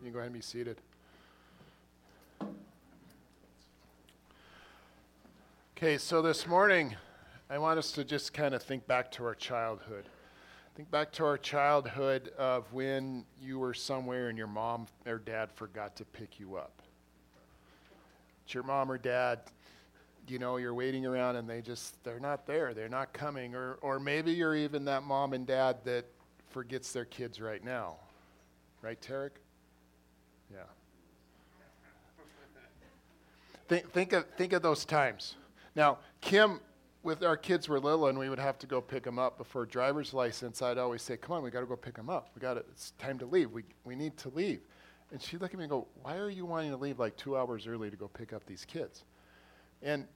You 0.00 0.04
can 0.04 0.12
go 0.12 0.18
ahead 0.18 0.26
and 0.26 0.34
be 0.34 0.42
seated. 0.42 0.76
Okay, 5.76 5.98
so 5.98 6.20
this 6.22 6.46
morning, 6.46 6.94
I 7.48 7.58
want 7.58 7.78
us 7.78 7.92
to 7.92 8.04
just 8.04 8.34
kind 8.34 8.54
of 8.54 8.62
think 8.62 8.86
back 8.86 9.10
to 9.12 9.24
our 9.24 9.34
childhood. 9.34 10.04
Think 10.74 10.90
back 10.90 11.12
to 11.12 11.24
our 11.24 11.38
childhood 11.38 12.30
of 12.36 12.70
when 12.72 13.24
you 13.40 13.58
were 13.58 13.72
somewhere 13.72 14.28
and 14.28 14.36
your 14.36 14.46
mom 14.46 14.86
or 15.06 15.18
dad 15.18 15.50
forgot 15.52 15.96
to 15.96 16.04
pick 16.04 16.38
you 16.38 16.56
up. 16.56 16.82
It's 18.44 18.52
your 18.52 18.64
mom 18.64 18.92
or 18.92 18.98
dad, 18.98 19.40
you 20.28 20.38
know, 20.38 20.58
you're 20.58 20.74
waiting 20.74 21.06
around 21.06 21.36
and 21.36 21.48
they 21.48 21.62
just, 21.62 22.02
they're 22.04 22.20
not 22.20 22.46
there, 22.46 22.74
they're 22.74 22.90
not 22.90 23.14
coming. 23.14 23.54
Or, 23.54 23.78
or 23.80 23.98
maybe 23.98 24.32
you're 24.32 24.54
even 24.54 24.84
that 24.84 25.04
mom 25.04 25.32
and 25.32 25.46
dad 25.46 25.78
that 25.84 26.04
forgets 26.50 26.92
their 26.92 27.06
kids 27.06 27.40
right 27.40 27.64
now. 27.64 27.94
Right, 28.82 29.00
Tarek? 29.00 29.30
Yeah. 30.52 30.58
Think, 33.68 33.90
think, 33.92 34.12
of, 34.12 34.26
think 34.36 34.52
of 34.52 34.62
those 34.62 34.84
times. 34.84 35.34
Now, 35.74 35.98
Kim 36.20 36.60
with 37.06 37.22
our 37.22 37.36
kids 37.36 37.68
were 37.68 37.78
little 37.78 38.08
and 38.08 38.18
we 38.18 38.28
would 38.28 38.38
have 38.38 38.58
to 38.58 38.66
go 38.66 38.80
pick 38.80 39.04
them 39.04 39.16
up 39.16 39.38
before 39.38 39.64
driver's 39.64 40.12
license, 40.12 40.60
I'd 40.60 40.76
always 40.76 41.02
say, 41.02 41.16
"Come 41.16 41.36
on, 41.36 41.42
we 41.44 41.52
got 41.52 41.60
to 41.60 41.66
go 41.66 41.76
pick 41.76 41.94
them 41.94 42.10
up. 42.10 42.30
We 42.34 42.40
got 42.40 42.56
it's 42.56 42.90
time 42.98 43.16
to 43.20 43.26
leave. 43.26 43.52
We 43.52 43.62
we 43.84 43.94
need 43.94 44.16
to 44.18 44.28
leave." 44.30 44.60
And 45.12 45.22
she'd 45.22 45.40
look 45.40 45.52
at 45.52 45.58
me 45.58 45.64
and 45.64 45.70
go, 45.70 45.86
"Why 46.02 46.16
are 46.16 46.28
you 46.28 46.44
wanting 46.44 46.72
to 46.72 46.76
leave 46.76 46.98
like 46.98 47.16
2 47.16 47.36
hours 47.36 47.68
early 47.68 47.90
to 47.90 47.96
go 47.96 48.08
pick 48.08 48.32
up 48.32 48.44
these 48.44 48.64
kids?" 48.64 49.04
And 49.82 50.08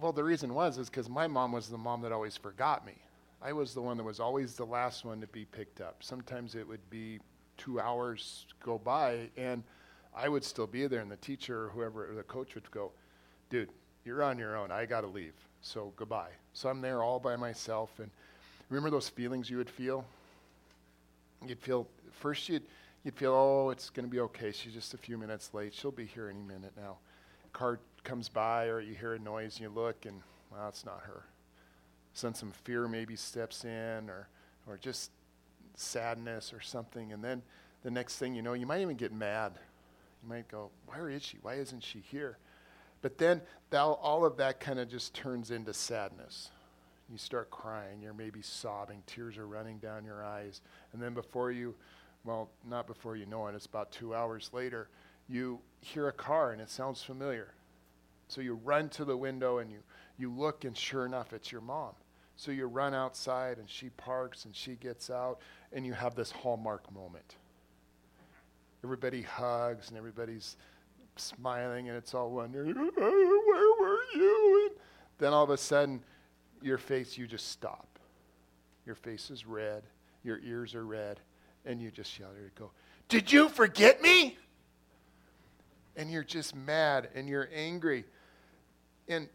well, 0.00 0.12
the 0.12 0.22
reason 0.22 0.54
was 0.54 0.78
is 0.78 0.88
cuz 0.88 1.08
my 1.08 1.26
mom 1.26 1.50
was 1.50 1.68
the 1.68 1.76
mom 1.76 2.02
that 2.02 2.12
always 2.12 2.36
forgot 2.36 2.86
me. 2.86 3.02
I 3.42 3.52
was 3.52 3.74
the 3.74 3.82
one 3.82 3.96
that 3.96 4.04
was 4.04 4.20
always 4.20 4.54
the 4.54 4.64
last 4.64 5.04
one 5.04 5.20
to 5.20 5.26
be 5.26 5.44
picked 5.44 5.80
up. 5.80 6.04
Sometimes 6.04 6.54
it 6.54 6.68
would 6.68 6.88
be 6.88 7.18
2 7.64 7.80
hours 7.80 8.46
go 8.64 8.78
by 8.78 9.30
and 9.36 9.62
I 10.14 10.28
would 10.28 10.44
still 10.44 10.66
be 10.66 10.86
there 10.86 11.00
and 11.00 11.10
the 11.10 11.16
teacher 11.16 11.64
or 11.64 11.68
whoever 11.70 12.10
or 12.10 12.14
the 12.14 12.22
coach 12.22 12.54
would 12.54 12.70
go, 12.70 12.92
"Dude, 13.48 13.70
you're 14.04 14.22
on 14.22 14.38
your 14.38 14.56
own. 14.56 14.70
I 14.70 14.84
got 14.84 15.02
to 15.02 15.06
leave." 15.06 15.34
so 15.62 15.92
goodbye. 15.96 16.30
So 16.52 16.68
I'm 16.68 16.80
there 16.80 17.02
all 17.02 17.18
by 17.18 17.36
myself. 17.36 17.98
And 17.98 18.10
remember 18.68 18.90
those 18.90 19.08
feelings 19.08 19.48
you 19.48 19.56
would 19.56 19.70
feel? 19.70 20.04
You'd 21.46 21.60
feel, 21.60 21.86
first 22.10 22.48
you'd, 22.48 22.64
you'd 23.04 23.14
feel, 23.14 23.32
oh, 23.32 23.70
it's 23.70 23.88
going 23.88 24.06
to 24.06 24.10
be 24.10 24.20
okay. 24.20 24.52
She's 24.52 24.74
just 24.74 24.92
a 24.92 24.98
few 24.98 25.16
minutes 25.16 25.54
late. 25.54 25.72
She'll 25.72 25.90
be 25.90 26.04
here 26.04 26.28
any 26.28 26.42
minute 26.42 26.72
now. 26.76 26.98
Car 27.52 27.78
comes 28.04 28.28
by, 28.28 28.66
or 28.66 28.80
you 28.80 28.94
hear 28.94 29.14
a 29.14 29.18
noise, 29.18 29.56
and 29.56 29.62
you 29.62 29.68
look, 29.68 30.04
and, 30.04 30.20
well, 30.50 30.68
it's 30.68 30.84
not 30.84 31.00
her. 31.04 31.24
Then 32.20 32.34
some 32.34 32.50
fear 32.64 32.88
maybe 32.88 33.16
steps 33.16 33.64
in, 33.64 34.10
or, 34.10 34.28
or 34.66 34.76
just 34.76 35.10
sadness 35.76 36.52
or 36.52 36.60
something. 36.60 37.12
And 37.12 37.22
then 37.24 37.42
the 37.82 37.90
next 37.90 38.18
thing 38.18 38.34
you 38.34 38.42
know, 38.42 38.52
you 38.52 38.66
might 38.66 38.80
even 38.80 38.96
get 38.96 39.12
mad. 39.12 39.52
You 40.22 40.28
might 40.28 40.48
go, 40.48 40.70
where 40.86 41.08
is 41.08 41.22
she? 41.22 41.38
Why 41.42 41.54
isn't 41.54 41.82
she 41.82 42.00
here? 42.00 42.38
But 43.00 43.18
then 43.18 43.40
all 43.72 44.24
of 44.24 44.36
that 44.36 44.60
kind 44.60 44.78
of 44.78 44.88
just 44.88 45.14
turns 45.14 45.50
into 45.50 45.74
sadness. 45.74 46.50
You 47.10 47.18
start 47.18 47.50
crying, 47.50 48.00
you're 48.00 48.14
maybe 48.14 48.40
sobbing, 48.40 49.02
tears 49.06 49.36
are 49.36 49.46
running 49.46 49.78
down 49.78 50.04
your 50.04 50.24
eyes. 50.24 50.60
And 50.92 51.02
then 51.02 51.12
before 51.12 51.50
you, 51.50 51.74
well, 52.24 52.48
not 52.68 52.86
before 52.86 53.16
you 53.16 53.26
know 53.26 53.48
it, 53.48 53.54
it's 53.54 53.66
about 53.66 53.90
two 53.90 54.14
hours 54.14 54.50
later, 54.52 54.88
you 55.28 55.58
hear 55.80 56.08
a 56.08 56.12
car 56.12 56.52
and 56.52 56.60
it 56.60 56.70
sounds 56.70 57.02
familiar. 57.02 57.54
So 58.28 58.40
you 58.40 58.54
run 58.62 58.88
to 58.90 59.04
the 59.04 59.16
window 59.16 59.58
and 59.58 59.70
you, 59.70 59.78
you 60.16 60.32
look, 60.32 60.64
and 60.64 60.76
sure 60.76 61.04
enough, 61.04 61.32
it's 61.32 61.50
your 61.50 61.60
mom. 61.60 61.92
So 62.36 62.50
you 62.50 62.66
run 62.66 62.94
outside 62.94 63.58
and 63.58 63.68
she 63.68 63.90
parks 63.90 64.44
and 64.44 64.54
she 64.54 64.76
gets 64.76 65.10
out, 65.10 65.40
and 65.72 65.84
you 65.84 65.92
have 65.92 66.14
this 66.14 66.30
hallmark 66.30 66.90
moment. 66.94 67.36
Everybody 68.84 69.22
hugs 69.22 69.88
and 69.88 69.96
everybody's 69.96 70.56
smiling 71.16 71.88
and 71.88 71.96
it's 71.96 72.14
all 72.14 72.30
wondering, 72.30 72.74
where 72.74 73.80
were 73.80 73.98
you? 74.14 74.70
And 74.70 74.80
then 75.18 75.32
all 75.32 75.44
of 75.44 75.50
a 75.50 75.56
sudden, 75.56 76.02
your 76.62 76.78
face, 76.78 77.16
you 77.18 77.26
just 77.26 77.48
stop. 77.48 77.86
Your 78.86 78.94
face 78.94 79.30
is 79.30 79.46
red, 79.46 79.84
your 80.24 80.40
ears 80.40 80.74
are 80.74 80.84
red, 80.84 81.20
and 81.64 81.80
you 81.80 81.90
just 81.90 82.10
shout 82.10 82.34
at 82.44 82.54
go, 82.56 82.70
Did 83.08 83.30
you 83.32 83.48
forget 83.48 84.02
me? 84.02 84.36
And 85.96 86.10
you're 86.10 86.24
just 86.24 86.56
mad 86.56 87.08
and 87.14 87.28
you're 87.28 87.48
angry. 87.54 88.04
And 89.08 89.28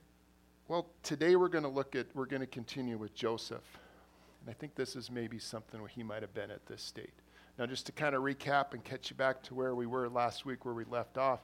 well, 0.68 0.88
today 1.04 1.36
we're 1.36 1.48
going 1.48 1.64
to 1.64 1.70
look 1.70 1.96
at, 1.96 2.08
we're 2.14 2.26
going 2.26 2.42
to 2.42 2.48
continue 2.48 2.98
with 2.98 3.14
Joseph. 3.14 3.80
And 4.42 4.50
I 4.50 4.54
think 4.54 4.76
this 4.76 4.96
is 4.96 5.10
maybe 5.10 5.40
something 5.40 5.80
where 5.80 5.90
he 5.90 6.04
might 6.04 6.22
have 6.22 6.34
been 6.34 6.52
at 6.52 6.66
this 6.66 6.82
state. 6.82 7.14
Now, 7.58 7.66
just 7.66 7.86
to 7.88 7.92
kind 7.92 8.14
of 8.14 8.22
recap 8.22 8.74
and 8.74 8.84
catch 8.84 9.10
you 9.10 9.16
back 9.16 9.42
to 9.44 9.56
where 9.56 9.74
we 9.74 9.88
were 9.88 10.10
last 10.10 10.46
week, 10.46 10.64
where 10.64 10.76
we 10.76 10.86
left 10.86 11.18
off, 11.18 11.40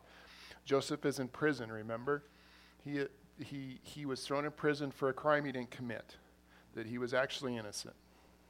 Joseph 0.65 1.05
is 1.05 1.19
in 1.19 1.27
prison, 1.27 1.71
remember? 1.71 2.23
He, 2.83 3.03
he, 3.39 3.79
he 3.81 4.05
was 4.05 4.25
thrown 4.25 4.45
in 4.45 4.51
prison 4.51 4.91
for 4.91 5.09
a 5.09 5.13
crime 5.13 5.45
he 5.45 5.51
didn't 5.51 5.71
commit, 5.71 6.17
that 6.75 6.85
he 6.85 6.97
was 6.97 7.13
actually 7.13 7.57
innocent. 7.57 7.95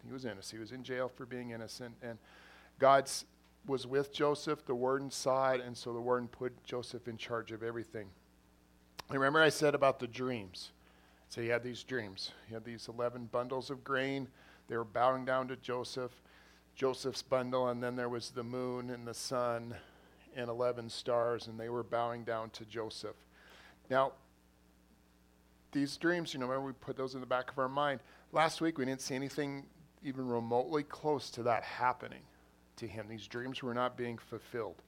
He 0.05 0.11
was 0.11 0.25
innocent. 0.25 0.51
He 0.51 0.59
was 0.59 0.71
in 0.71 0.83
jail 0.83 1.07
for 1.07 1.25
being 1.25 1.51
innocent. 1.51 1.95
And 2.01 2.17
God 2.79 3.09
was 3.65 3.87
with 3.87 4.13
Joseph. 4.13 4.65
The 4.65 4.75
warden 4.75 5.09
saw 5.09 5.51
it, 5.51 5.61
and 5.61 5.77
so 5.77 5.93
the 5.93 6.01
warden 6.01 6.27
put 6.27 6.63
Joseph 6.65 7.07
in 7.07 7.17
charge 7.17 7.51
of 7.51 7.63
everything. 7.63 8.07
Remember, 9.09 9.41
I 9.41 9.49
said 9.49 9.75
about 9.75 9.99
the 9.99 10.07
dreams. 10.07 10.71
So 11.29 11.41
he 11.41 11.47
had 11.47 11.63
these 11.63 11.83
dreams. 11.83 12.31
He 12.47 12.53
had 12.53 12.65
these 12.65 12.87
11 12.87 13.29
bundles 13.31 13.69
of 13.69 13.83
grain. 13.83 14.27
They 14.67 14.77
were 14.77 14.83
bowing 14.83 15.25
down 15.25 15.47
to 15.47 15.55
Joseph, 15.55 16.11
Joseph's 16.75 17.21
bundle, 17.21 17.69
and 17.69 17.83
then 17.83 17.95
there 17.95 18.09
was 18.09 18.31
the 18.31 18.43
moon 18.43 18.89
and 18.89 19.07
the 19.07 19.13
sun 19.13 19.75
and 20.35 20.49
11 20.49 20.89
stars, 20.89 21.47
and 21.47 21.59
they 21.59 21.69
were 21.69 21.83
bowing 21.83 22.23
down 22.23 22.49
to 22.51 22.65
Joseph. 22.65 23.15
Now, 23.89 24.13
these 25.71 25.97
dreams, 25.97 26.33
you 26.33 26.39
know, 26.39 26.45
remember 26.45 26.67
we 26.67 26.73
put 26.73 26.97
those 26.97 27.15
in 27.15 27.21
the 27.21 27.27
back 27.27 27.51
of 27.51 27.59
our 27.59 27.69
mind. 27.69 27.99
Last 28.31 28.61
week, 28.61 28.77
we 28.77 28.85
didn't 28.85 29.01
see 29.01 29.15
anything 29.15 29.65
even 30.03 30.27
remotely 30.27 30.83
close 30.83 31.29
to 31.31 31.43
that 31.43 31.63
happening 31.63 32.21
to 32.77 32.87
him. 32.87 33.07
These 33.07 33.27
dreams 33.27 33.61
were 33.61 33.73
not 33.73 33.97
being 33.97 34.17
fulfilled. 34.17 34.81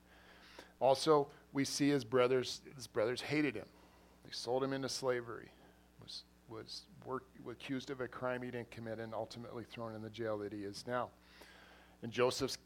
Also, 0.80 1.28
we 1.54 1.64
see 1.64 1.90
his 1.90 2.04
brothers, 2.04 2.62
his 2.76 2.88
brothers 2.88 3.22
hated 3.22 3.56
him. 3.56 3.66
They 4.24 4.32
sold 4.32 4.64
him 4.64 4.74
into 4.74 4.90
slavery, 4.90 5.50
was, 6.02 6.24
was, 6.50 6.84
work, 7.06 7.26
was 7.44 7.56
accused 7.56 7.90
of 7.92 8.02
a 8.02 8.08
crime 8.08 8.42
he 8.42 8.52
didn't 8.52 8.72
commit, 8.72 9.00
and 9.00 9.14
ultimately 9.14 9.64
thrown 9.64 9.96
in 9.96 10.02
the 10.02 10.10
jail 10.10 10.38
that 10.40 10.52
he 10.52 10.60
is 10.60 10.84
now. 10.88 11.10
And 12.06 12.14
Joseph's 12.14 12.60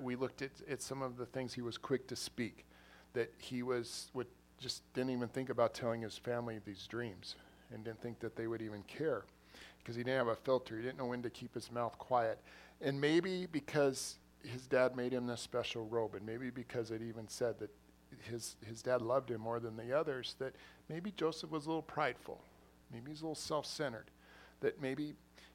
we 0.00 0.16
looked 0.16 0.42
at, 0.42 0.50
at 0.68 0.82
some 0.82 1.00
of 1.00 1.16
the 1.16 1.26
things 1.26 1.54
he 1.54 1.62
was 1.62 1.78
quick 1.78 2.08
to 2.08 2.16
speak, 2.16 2.66
that 3.12 3.32
he 3.38 3.62
was 3.62 4.10
would 4.14 4.26
just 4.58 4.82
didn't 4.94 5.10
even 5.10 5.28
think 5.28 5.48
about 5.48 5.74
telling 5.74 6.02
his 6.02 6.18
family 6.18 6.58
these 6.64 6.84
dreams 6.88 7.36
and 7.72 7.84
didn't 7.84 8.02
think 8.02 8.18
that 8.18 8.34
they 8.34 8.48
would 8.48 8.60
even 8.60 8.82
care 8.82 9.22
because 9.78 9.94
he 9.94 10.02
didn't 10.02 10.18
have 10.18 10.26
a 10.26 10.34
filter. 10.34 10.76
He 10.76 10.82
didn't 10.82 10.98
know 10.98 11.06
when 11.06 11.22
to 11.22 11.30
keep 11.30 11.54
his 11.54 11.70
mouth 11.70 11.96
quiet. 11.98 12.40
And 12.80 13.00
maybe 13.00 13.46
because 13.46 14.16
his 14.42 14.66
dad 14.66 14.96
made 14.96 15.12
him 15.12 15.28
this 15.28 15.40
special 15.40 15.86
robe, 15.86 16.16
and 16.16 16.26
maybe 16.26 16.50
because 16.50 16.90
it 16.90 17.00
even 17.00 17.28
said 17.28 17.60
that 17.60 17.70
his, 18.28 18.56
his 18.66 18.82
dad 18.82 19.02
loved 19.02 19.30
him 19.30 19.40
more 19.40 19.60
than 19.60 19.76
the 19.76 19.96
others, 19.96 20.34
that 20.40 20.52
maybe 20.88 21.12
Joseph 21.12 21.52
was 21.52 21.66
a 21.66 21.68
little 21.68 21.80
prideful. 21.80 22.40
Maybe 22.92 23.12
he's 23.12 23.20
a 23.20 23.24
little 23.24 23.36
self 23.36 23.66
centered. 23.66 24.10
That 24.62 24.82
maybe 24.82 25.14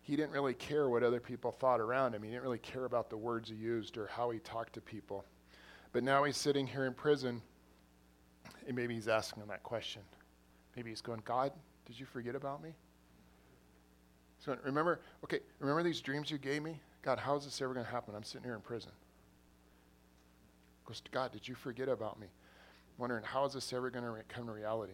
he 0.10 0.16
didn't 0.16 0.32
really 0.32 0.56
care 0.56 0.90
what 0.90 1.04
other 1.04 1.20
people 1.20 1.52
thought 1.52 1.80
around 1.80 2.16
him. 2.16 2.24
He 2.24 2.32
didn't 2.32 2.42
really 2.42 2.58
care 2.58 2.86
about 2.86 3.12
the 3.12 3.18
words 3.18 3.48
he 3.48 3.56
used 3.56 3.96
or 3.96 4.08
how 4.08 4.32
he 4.32 4.40
talked 4.40 4.74
to 4.74 4.82
people. 4.82 5.24
But 5.94 6.04
now 6.04 6.24
he's 6.24 6.36
sitting 6.36 6.66
here 6.66 6.88
in 6.88 6.96
prison, 6.96 7.44
and 8.66 8.76
maybe 8.76 8.96
he's 8.96 9.08
asking 9.08 9.44
him 9.44 9.50
that 9.50 9.62
question. 9.62 10.02
Maybe 10.76 10.90
he's 10.90 11.02
going, 11.02 11.22
God, 11.26 11.52
did 11.86 12.00
you 12.00 12.08
forget 12.08 12.34
about 12.34 12.64
me? 12.64 12.72
So 14.40 14.58
remember, 14.64 15.00
okay, 15.26 15.42
remember 15.60 15.84
these 15.84 16.02
dreams 16.02 16.32
you 16.32 16.40
gave 16.40 16.64
me? 16.64 16.82
God, 17.04 17.20
how 17.20 17.36
is 17.36 17.46
this 17.46 17.62
ever 17.62 17.76
going 17.76 17.86
to 17.86 17.92
happen? 17.92 18.16
I'm 18.16 18.24
sitting 18.24 18.46
here 18.46 18.56
in 18.56 18.62
prison. 18.62 18.92
Goes, 20.88 21.04
God, 21.12 21.32
did 21.32 21.48
you 21.48 21.54
forget 21.54 21.88
about 21.88 22.20
me? 22.20 22.28
Wondering, 22.98 23.24
how 23.24 23.46
is 23.46 23.54
this 23.54 23.72
ever 23.74 23.92
going 23.92 24.06
to 24.06 24.24
come 24.28 24.48
to 24.48 24.54
reality? 24.54 24.94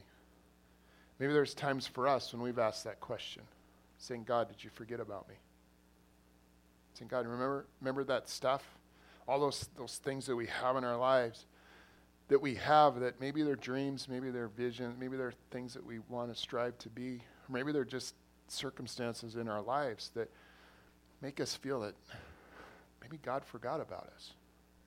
Maybe 1.20 1.32
there's 1.32 1.54
times 1.54 1.88
for 1.88 2.06
us 2.06 2.34
when 2.34 2.42
we've 2.42 2.60
asked 2.60 2.84
that 2.84 3.00
question 3.00 3.44
saying, 3.98 4.24
God, 4.26 4.50
did 4.50 4.64
you 4.64 4.70
forget 4.70 5.00
about 5.00 5.28
me? 5.28 5.36
Saying, 6.94 7.10
God, 7.10 7.26
remember, 7.26 7.66
remember 7.82 8.04
that 8.06 8.30
stuff? 8.30 8.64
All 9.28 9.40
those, 9.40 9.70
those 9.78 9.98
things 9.98 10.26
that 10.28 10.36
we 10.36 10.48
have 10.48 10.76
in 10.78 10.84
our 10.84 10.98
lives 10.98 11.46
that 12.28 12.42
we 12.42 12.56
have 12.56 13.00
that 13.00 13.20
maybe 13.22 13.44
they're 13.44 13.56
dreams, 13.56 14.08
maybe 14.10 14.32
they're 14.32 14.48
visions, 14.48 14.96
maybe 15.00 15.16
they're 15.16 15.34
things 15.52 15.74
that 15.74 15.86
we 15.86 16.00
want 16.10 16.34
to 16.34 16.40
strive 16.40 16.78
to 16.80 16.90
be, 16.90 17.22
or 17.48 17.54
maybe 17.54 17.72
they're 17.72 17.84
just 17.84 18.16
circumstances 18.48 19.36
in 19.36 19.48
our 19.48 19.62
lives 19.62 20.12
that 20.16 20.30
make 21.22 21.40
us 21.40 21.56
feel 21.56 21.82
that 21.82 21.94
maybe 23.02 23.18
God 23.24 23.44
forgot 23.46 23.80
about 23.80 24.10
us. 24.16 24.34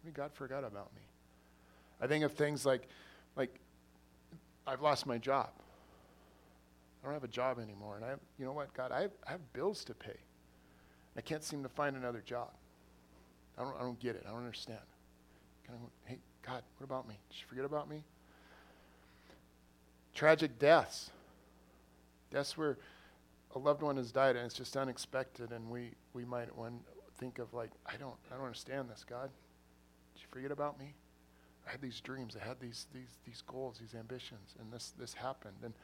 Maybe 0.03 0.15
God 0.15 0.33
forgot 0.33 0.65
about 0.65 0.93
me. 0.95 1.03
I 2.01 2.07
think 2.07 2.25
of 2.25 2.33
things 2.33 2.67
like, 2.67 2.89
like 3.37 3.55
I've 4.67 4.83
lost 4.83 5.07
my 5.07 5.19
job. 5.19 5.51
I 7.09 7.13
don't 7.13 7.23
have 7.23 7.29
a 7.29 7.33
job 7.33 7.59
anymore. 7.59 7.97
And 7.97 8.05
I, 8.05 8.11
you 8.39 8.45
know 8.45 8.53
what, 8.53 8.73
God, 8.75 8.93
I 8.93 9.03
have, 9.03 9.13
I 9.27 9.33
have 9.33 9.53
bills 9.53 9.83
to 9.85 9.95
pay. 9.95 10.17
I 11.17 11.21
can't 11.21 11.43
seem 11.43 11.63
to 11.63 11.69
find 11.69 11.97
another 11.97 12.23
job. 12.25 12.51
I 13.57 13.63
don't, 13.63 13.75
I 13.77 13.81
don't 13.81 13.99
get 13.99 14.15
it. 14.15 14.25
I 14.27 14.31
don't 14.31 14.41
understand. 14.41 14.79
Kind 15.67 15.79
of, 15.83 15.91
hey, 16.05 16.19
God, 16.47 16.63
what 16.77 16.85
about 16.85 17.09
me? 17.09 17.15
Did 17.31 17.39
you 17.41 17.47
forget 17.49 17.65
about 17.65 17.89
me? 17.89 18.05
Tragic 20.15 20.59
deaths. 20.59 21.11
Deaths 22.31 22.59
where 22.59 22.77
a 23.55 23.59
loved 23.59 23.83
one 23.83 23.97
has 23.97 24.13
died 24.13 24.37
and 24.37 24.45
it's 24.45 24.55
just 24.55 24.77
unexpected, 24.77 25.51
and 25.51 25.71
we, 25.71 25.93
we 26.13 26.25
might 26.25 26.55
one 26.55 26.81
think 27.19 27.39
of 27.39 27.53
like, 27.55 27.71
I 27.87 27.97
don't 27.97 28.15
I 28.31 28.37
don't 28.37 28.45
understand 28.45 28.89
this, 28.91 29.05
God. 29.09 29.31
Did 30.15 30.23
you 30.23 30.29
forget 30.31 30.53
about 30.53 30.79
me? 30.79 30.95
I 31.67 31.73
had 31.73 31.81
these 31.81 32.01
dreams, 32.01 32.37
I 32.41 32.47
had 32.47 32.61
these 32.61 32.87
these 32.95 33.19
these 33.27 33.43
goals, 33.47 33.79
these 33.79 33.99
ambitions, 33.99 34.55
and 34.61 34.73
this 34.73 34.93
this 34.99 35.15
happened. 35.15 35.57
And 35.65 35.75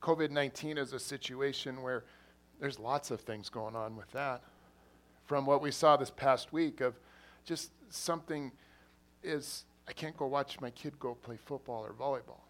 COVID 0.00 0.30
nineteen 0.30 0.78
is 0.78 0.92
a 0.92 0.98
situation 0.98 1.82
where 1.82 2.04
there's 2.60 2.78
lots 2.78 3.10
of 3.10 3.20
things 3.20 3.48
going 3.48 3.76
on 3.76 3.96
with 3.96 4.10
that. 4.12 4.42
From 5.26 5.46
what 5.46 5.60
we 5.60 5.70
saw 5.70 5.96
this 5.96 6.10
past 6.10 6.52
week 6.52 6.80
of 6.80 6.94
just 7.44 7.70
something 7.90 8.52
is 9.22 9.64
I 9.86 9.92
can't 9.92 10.16
go 10.16 10.26
watch 10.26 10.60
my 10.60 10.70
kid 10.70 10.98
go 10.98 11.14
play 11.14 11.36
football 11.36 11.84
or 11.84 11.92
volleyball. 11.92 12.40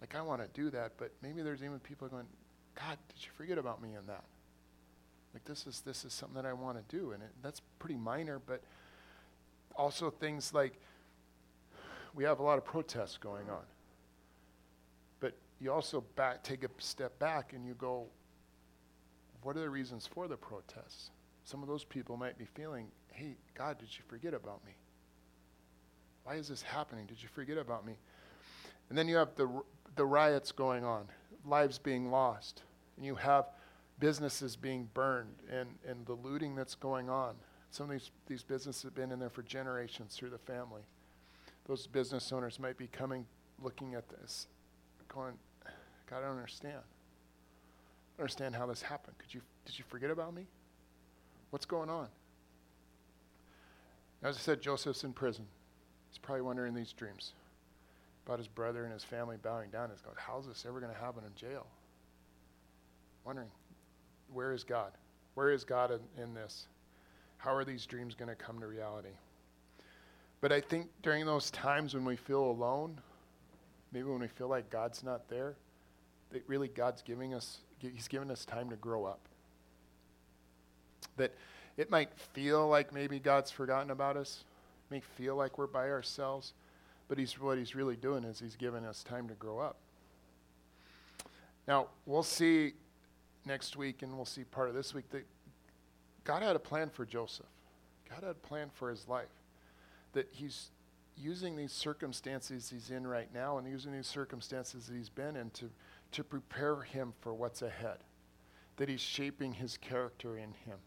Like 0.00 0.14
I 0.14 0.22
want 0.22 0.42
to 0.42 0.48
do 0.60 0.70
that, 0.70 0.92
but 0.96 1.12
maybe 1.22 1.42
there's 1.42 1.62
even 1.62 1.78
people 1.78 2.08
going, 2.08 2.26
God, 2.74 2.98
did 3.08 3.24
you 3.24 3.30
forget 3.36 3.58
about 3.58 3.82
me 3.82 3.90
in 3.90 4.06
that? 4.06 4.24
Like 5.32 5.44
this 5.44 5.66
is 5.66 5.80
this 5.80 6.04
is 6.04 6.12
something 6.12 6.34
that 6.34 6.46
I 6.46 6.52
want 6.52 6.76
to 6.76 6.96
do, 6.96 7.12
and 7.12 7.22
it, 7.22 7.30
that's 7.42 7.60
pretty 7.78 7.96
minor, 7.96 8.40
but 8.44 8.62
also 9.76 10.10
things 10.10 10.52
like 10.52 10.78
we 12.14 12.24
have 12.24 12.40
a 12.40 12.42
lot 12.42 12.58
of 12.58 12.64
protests 12.64 13.16
going 13.16 13.48
on. 13.48 13.62
You 15.62 15.72
also 15.72 16.00
back 16.16 16.42
take 16.42 16.64
a 16.64 16.68
step 16.78 17.16
back 17.20 17.52
and 17.52 17.64
you 17.64 17.74
go, 17.74 18.06
what 19.42 19.56
are 19.56 19.60
the 19.60 19.70
reasons 19.70 20.08
for 20.12 20.26
the 20.26 20.36
protests? 20.36 21.10
Some 21.44 21.62
of 21.62 21.68
those 21.68 21.84
people 21.84 22.16
might 22.16 22.36
be 22.36 22.46
feeling, 22.46 22.88
hey, 23.12 23.36
God, 23.56 23.78
did 23.78 23.88
you 23.96 24.02
forget 24.08 24.34
about 24.34 24.64
me? 24.66 24.72
Why 26.24 26.34
is 26.34 26.48
this 26.48 26.62
happening? 26.62 27.06
Did 27.06 27.22
you 27.22 27.28
forget 27.28 27.58
about 27.58 27.86
me? 27.86 27.92
And 28.88 28.98
then 28.98 29.06
you 29.06 29.14
have 29.14 29.36
the, 29.36 29.48
the 29.94 30.04
riots 30.04 30.50
going 30.50 30.84
on, 30.84 31.04
lives 31.46 31.78
being 31.78 32.10
lost, 32.10 32.62
and 32.96 33.06
you 33.06 33.14
have 33.14 33.46
businesses 34.00 34.56
being 34.56 34.88
burned 34.94 35.36
and, 35.48 35.68
and 35.88 36.04
the 36.06 36.14
looting 36.14 36.56
that's 36.56 36.74
going 36.74 37.08
on. 37.08 37.36
Some 37.70 37.84
of 37.84 37.92
these, 37.92 38.10
these 38.26 38.42
businesses 38.42 38.82
have 38.82 38.96
been 38.96 39.12
in 39.12 39.20
there 39.20 39.30
for 39.30 39.42
generations 39.42 40.16
through 40.16 40.30
the 40.30 40.38
family. 40.38 40.82
Those 41.66 41.86
business 41.86 42.32
owners 42.32 42.58
might 42.58 42.76
be 42.76 42.88
coming, 42.88 43.26
looking 43.62 43.94
at 43.94 44.08
this, 44.08 44.48
going, 45.08 45.34
I 46.12 46.20
don't 46.20 46.30
understand. 46.30 46.74
I 46.74 48.16
don't 48.16 48.24
understand 48.24 48.54
how 48.54 48.66
this 48.66 48.82
happened. 48.82 49.16
Could 49.18 49.32
you, 49.34 49.40
did 49.64 49.78
you 49.78 49.84
forget 49.88 50.10
about 50.10 50.34
me? 50.34 50.46
What's 51.50 51.66
going 51.66 51.90
on? 51.90 52.08
As 54.22 54.36
I 54.36 54.40
said, 54.40 54.60
Joseph's 54.60 55.04
in 55.04 55.12
prison. 55.12 55.46
He's 56.10 56.18
probably 56.18 56.42
wondering 56.42 56.74
these 56.74 56.92
dreams 56.92 57.32
about 58.26 58.38
his 58.38 58.48
brother 58.48 58.84
and 58.84 58.92
his 58.92 59.02
family 59.02 59.36
bowing 59.42 59.70
down. 59.70 59.90
He's 59.90 60.00
going, 60.00 60.16
How 60.18 60.38
is 60.38 60.46
this 60.46 60.64
ever 60.66 60.80
going 60.80 60.92
to 60.92 61.00
happen 61.00 61.22
in 61.26 61.34
jail? 61.34 61.66
Wondering, 63.24 63.48
where 64.32 64.52
is 64.52 64.64
God? 64.64 64.92
Where 65.34 65.50
is 65.50 65.64
God 65.64 65.90
in, 65.90 66.22
in 66.22 66.34
this? 66.34 66.66
How 67.38 67.54
are 67.54 67.64
these 67.64 67.86
dreams 67.86 68.14
going 68.14 68.28
to 68.28 68.34
come 68.34 68.60
to 68.60 68.66
reality? 68.66 69.14
But 70.40 70.52
I 70.52 70.60
think 70.60 70.88
during 71.02 71.24
those 71.26 71.50
times 71.50 71.94
when 71.94 72.04
we 72.04 72.16
feel 72.16 72.44
alone, 72.44 73.00
maybe 73.92 74.08
when 74.08 74.20
we 74.20 74.28
feel 74.28 74.48
like 74.48 74.70
God's 74.70 75.04
not 75.04 75.28
there, 75.28 75.54
that 76.32 76.42
really 76.46 76.68
God's 76.68 77.02
giving 77.02 77.34
us, 77.34 77.58
He's 77.78 78.08
giving 78.08 78.30
us 78.30 78.44
time 78.44 78.70
to 78.70 78.76
grow 78.76 79.04
up. 79.04 79.20
That 81.16 81.34
it 81.76 81.90
might 81.90 82.10
feel 82.32 82.68
like 82.68 82.92
maybe 82.92 83.18
God's 83.18 83.50
forgotten 83.50 83.90
about 83.90 84.16
us, 84.16 84.44
it 84.88 84.94
may 84.94 85.00
feel 85.00 85.36
like 85.36 85.58
we're 85.58 85.66
by 85.66 85.90
ourselves, 85.90 86.52
but 87.08 87.18
he's, 87.18 87.38
what 87.40 87.58
He's 87.58 87.74
really 87.74 87.96
doing 87.96 88.24
is 88.24 88.40
He's 88.40 88.56
giving 88.56 88.84
us 88.84 89.02
time 89.02 89.28
to 89.28 89.34
grow 89.34 89.58
up. 89.58 89.76
Now, 91.68 91.88
we'll 92.06 92.22
see 92.22 92.72
next 93.44 93.76
week, 93.76 94.02
and 94.02 94.14
we'll 94.14 94.24
see 94.24 94.44
part 94.44 94.68
of 94.68 94.74
this 94.74 94.94
week, 94.94 95.08
that 95.10 95.26
God 96.24 96.42
had 96.42 96.56
a 96.56 96.60
plan 96.60 96.90
for 96.90 97.04
Joseph. 97.04 97.46
God 98.08 98.24
had 98.24 98.30
a 98.30 98.34
plan 98.34 98.70
for 98.74 98.90
his 98.90 99.08
life. 99.08 99.28
That 100.12 100.28
he's 100.32 100.70
using 101.16 101.56
these 101.56 101.72
circumstances 101.72 102.70
he's 102.70 102.90
in 102.90 103.06
right 103.06 103.28
now 103.34 103.58
and 103.58 103.68
using 103.68 103.92
these 103.92 104.06
circumstances 104.06 104.86
that 104.86 104.96
he's 104.96 105.08
been 105.08 105.36
in 105.36 105.50
to, 105.50 105.70
to 106.12 106.24
prepare 106.24 106.82
him 106.82 107.12
for 107.20 107.34
what's 107.34 107.62
ahead. 107.62 107.98
That 108.76 108.88
he's 108.88 109.00
shaping 109.00 109.52
his 109.52 109.76
character 109.76 110.36
in 110.36 110.52
him. 110.64 110.78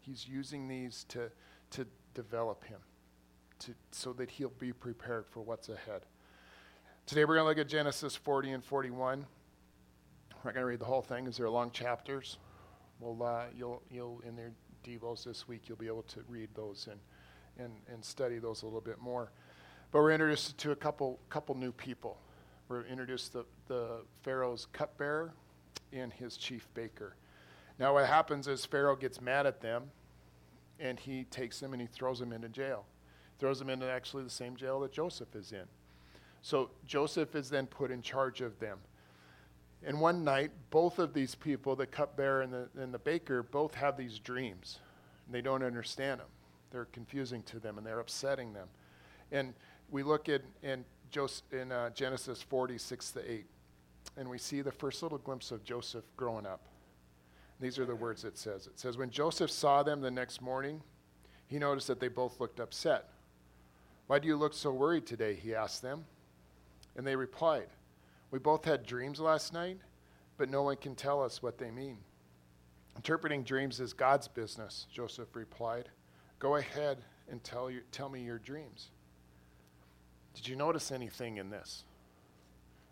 He's 0.00 0.26
using 0.26 0.68
these 0.68 1.04
to, 1.08 1.30
to 1.70 1.86
develop 2.14 2.64
him 2.64 2.80
to, 3.60 3.74
so 3.90 4.12
that 4.14 4.30
he'll 4.30 4.50
be 4.58 4.72
prepared 4.72 5.26
for 5.26 5.40
what's 5.40 5.68
ahead. 5.68 6.02
Today 7.06 7.24
we're 7.24 7.34
going 7.34 7.44
to 7.44 7.48
look 7.48 7.58
at 7.58 7.68
Genesis 7.68 8.16
40 8.16 8.52
and 8.52 8.64
41. 8.64 9.26
We're 10.44 10.48
not 10.48 10.54
going 10.54 10.62
to 10.62 10.66
read 10.66 10.80
the 10.80 10.84
whole 10.84 11.02
thing 11.02 11.24
because 11.24 11.36
they're 11.36 11.48
long 11.48 11.70
chapters. 11.70 12.38
Well, 13.00 13.22
uh, 13.26 13.44
you'll, 13.56 13.82
you'll, 13.90 14.20
in 14.26 14.36
their 14.36 14.52
devos 14.84 15.24
this 15.24 15.46
week, 15.46 15.68
you'll 15.68 15.78
be 15.78 15.86
able 15.86 16.02
to 16.02 16.20
read 16.28 16.48
those 16.54 16.88
and, 16.90 17.00
and, 17.58 17.72
and 17.92 18.04
study 18.04 18.38
those 18.38 18.62
a 18.62 18.66
little 18.66 18.80
bit 18.80 19.00
more. 19.00 19.30
But 19.90 20.00
we're 20.00 20.12
introduced 20.12 20.58
to 20.58 20.72
a 20.72 20.76
couple, 20.76 21.20
couple 21.28 21.54
new 21.54 21.72
people. 21.72 22.18
We're 22.72 22.86
introduced 22.86 23.32
to 23.32 23.44
the 23.68 24.00
Pharaoh's 24.22 24.66
cupbearer 24.72 25.34
and 25.92 26.10
his 26.10 26.38
chief 26.38 26.66
baker. 26.72 27.16
Now, 27.78 27.92
what 27.92 28.06
happens 28.06 28.48
is 28.48 28.64
Pharaoh 28.64 28.96
gets 28.96 29.20
mad 29.20 29.46
at 29.46 29.60
them, 29.60 29.90
and 30.80 30.98
he 30.98 31.24
takes 31.24 31.60
them 31.60 31.74
and 31.74 31.82
he 31.82 31.86
throws 31.86 32.18
them 32.18 32.32
into 32.32 32.48
jail. 32.48 32.86
Throws 33.38 33.58
them 33.58 33.68
into 33.68 33.86
actually 33.90 34.24
the 34.24 34.30
same 34.30 34.56
jail 34.56 34.80
that 34.80 34.90
Joseph 34.90 35.36
is 35.36 35.52
in. 35.52 35.64
So 36.40 36.70
Joseph 36.86 37.34
is 37.34 37.50
then 37.50 37.66
put 37.66 37.90
in 37.90 38.00
charge 38.00 38.40
of 38.40 38.58
them. 38.58 38.78
And 39.84 40.00
one 40.00 40.24
night, 40.24 40.50
both 40.70 40.98
of 40.98 41.12
these 41.12 41.34
people, 41.34 41.76
the 41.76 41.84
cupbearer 41.84 42.40
and 42.40 42.50
the, 42.54 42.68
and 42.80 42.94
the 42.94 42.98
baker, 42.98 43.42
both 43.42 43.74
have 43.74 43.98
these 43.98 44.18
dreams. 44.18 44.78
And 45.26 45.34
they 45.34 45.42
don't 45.42 45.62
understand 45.62 46.20
them. 46.20 46.28
They're 46.70 46.86
confusing 46.86 47.42
to 47.42 47.60
them 47.60 47.76
and 47.76 47.86
they're 47.86 48.00
upsetting 48.00 48.54
them. 48.54 48.68
And 49.30 49.52
we 49.90 50.02
look 50.02 50.30
at 50.30 50.40
in, 50.62 50.86
Joseph, 51.12 51.52
in 51.52 51.70
uh, 51.70 51.90
Genesis 51.90 52.42
46 52.42 53.12
to 53.12 53.32
8, 53.32 53.46
and 54.16 54.28
we 54.28 54.38
see 54.38 54.62
the 54.62 54.72
first 54.72 55.02
little 55.02 55.18
glimpse 55.18 55.52
of 55.52 55.62
Joseph 55.62 56.04
growing 56.16 56.46
up. 56.46 56.62
These 57.60 57.78
are 57.78 57.84
the 57.84 57.94
words 57.94 58.24
it 58.24 58.36
says. 58.36 58.66
It 58.66 58.80
says, 58.80 58.96
When 58.96 59.10
Joseph 59.10 59.50
saw 59.50 59.84
them 59.84 60.00
the 60.00 60.10
next 60.10 60.40
morning, 60.40 60.82
he 61.46 61.58
noticed 61.58 61.86
that 61.86 62.00
they 62.00 62.08
both 62.08 62.40
looked 62.40 62.58
upset. 62.58 63.10
Why 64.08 64.18
do 64.18 64.26
you 64.26 64.36
look 64.36 64.54
so 64.54 64.72
worried 64.72 65.06
today? 65.06 65.34
He 65.34 65.54
asked 65.54 65.82
them. 65.82 66.04
And 66.96 67.06
they 67.06 67.14
replied, 67.14 67.68
we 68.32 68.38
both 68.38 68.64
had 68.64 68.84
dreams 68.84 69.20
last 69.20 69.52
night, 69.52 69.78
but 70.38 70.48
no 70.48 70.62
one 70.62 70.76
can 70.76 70.94
tell 70.94 71.22
us 71.22 71.42
what 71.42 71.58
they 71.58 71.70
mean. 71.70 71.98
Interpreting 72.96 73.42
dreams 73.42 73.78
is 73.78 73.92
God's 73.92 74.26
business, 74.26 74.86
Joseph 74.92 75.36
replied. 75.36 75.90
Go 76.38 76.56
ahead 76.56 76.98
and 77.30 77.44
tell, 77.44 77.70
you, 77.70 77.82
tell 77.92 78.08
me 78.08 78.22
your 78.22 78.38
dreams. 78.38 78.90
Did 80.34 80.48
you 80.48 80.56
notice 80.56 80.90
anything 80.90 81.36
in 81.36 81.50
this? 81.50 81.84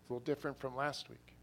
It's 0.01 0.09
a 0.09 0.13
little 0.13 0.23
different 0.23 0.59
from 0.59 0.75
last 0.75 1.09
week. 1.09 1.35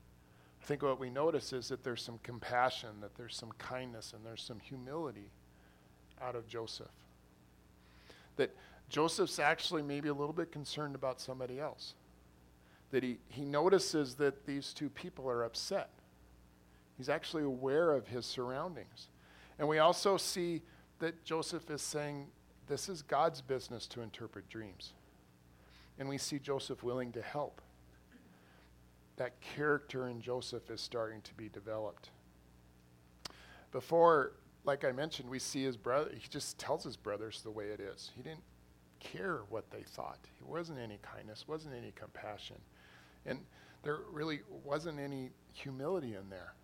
I 0.62 0.64
think 0.64 0.82
what 0.82 1.00
we 1.00 1.10
notice 1.10 1.52
is 1.52 1.68
that 1.68 1.82
there's 1.82 2.02
some 2.02 2.18
compassion, 2.22 2.90
that 3.00 3.14
there's 3.16 3.36
some 3.36 3.52
kindness, 3.58 4.12
and 4.14 4.24
there's 4.24 4.42
some 4.42 4.60
humility 4.60 5.30
out 6.20 6.34
of 6.34 6.46
Joseph. 6.48 6.86
That 8.36 8.54
Joseph's 8.88 9.38
actually 9.38 9.82
maybe 9.82 10.08
a 10.08 10.14
little 10.14 10.32
bit 10.32 10.52
concerned 10.52 10.94
about 10.94 11.20
somebody 11.20 11.60
else 11.60 11.94
that 12.90 13.02
he, 13.02 13.18
he 13.28 13.44
notices 13.44 14.14
that 14.14 14.46
these 14.46 14.72
two 14.72 14.88
people 14.88 15.28
are 15.28 15.44
upset. 15.44 15.90
He's 16.96 17.08
actually 17.08 17.44
aware 17.44 17.92
of 17.92 18.08
his 18.08 18.26
surroundings. 18.26 19.08
And 19.58 19.68
we 19.68 19.78
also 19.78 20.16
see 20.16 20.62
that 20.98 21.24
Joseph 21.24 21.70
is 21.70 21.82
saying, 21.82 22.26
This 22.66 22.88
is 22.88 23.02
God's 23.02 23.40
business 23.40 23.86
to 23.88 24.02
interpret 24.02 24.48
dreams. 24.48 24.92
And 25.98 26.08
we 26.08 26.18
see 26.18 26.38
Joseph 26.38 26.82
willing 26.82 27.12
to 27.12 27.22
help. 27.22 27.60
That 29.16 29.40
character 29.40 30.08
in 30.08 30.20
Joseph 30.20 30.70
is 30.70 30.80
starting 30.80 31.20
to 31.22 31.34
be 31.34 31.48
developed. 31.48 32.10
Before, 33.72 34.32
like 34.64 34.84
I 34.84 34.92
mentioned, 34.92 35.28
we 35.28 35.38
see 35.38 35.64
his 35.64 35.76
brother, 35.76 36.10
he 36.14 36.28
just 36.28 36.58
tells 36.58 36.84
his 36.84 36.96
brothers 36.96 37.40
the 37.42 37.50
way 37.50 37.66
it 37.66 37.80
is. 37.80 38.10
He 38.14 38.22
didn't 38.22 38.44
care 39.00 39.40
what 39.48 39.70
they 39.70 39.82
thought. 39.82 40.18
There 40.40 40.48
wasn't 40.48 40.78
any 40.78 40.98
kindness, 41.02 41.46
wasn't 41.48 41.74
any 41.74 41.92
compassion. 41.92 42.56
And 43.26 43.40
there 43.82 43.98
really 44.12 44.40
wasn't 44.64 44.98
any 44.98 45.30
humility 45.52 46.14
in 46.14 46.30
there. 46.30 46.54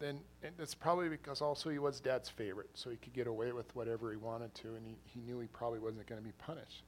Then 0.00 0.20
it's 0.58 0.74
probably 0.74 1.08
because 1.08 1.40
also 1.40 1.70
he 1.70 1.78
was 1.78 2.00
dad's 2.00 2.28
favorite, 2.28 2.70
so 2.74 2.90
he 2.90 2.96
could 2.96 3.12
get 3.12 3.26
away 3.26 3.52
with 3.52 3.74
whatever 3.76 4.10
he 4.10 4.16
wanted 4.16 4.54
to, 4.56 4.74
and 4.74 4.84
he, 4.86 4.96
he 5.04 5.20
knew 5.20 5.38
he 5.38 5.46
probably 5.46 5.78
wasn't 5.78 6.06
going 6.06 6.20
to 6.20 6.24
be 6.24 6.34
punished. 6.38 6.82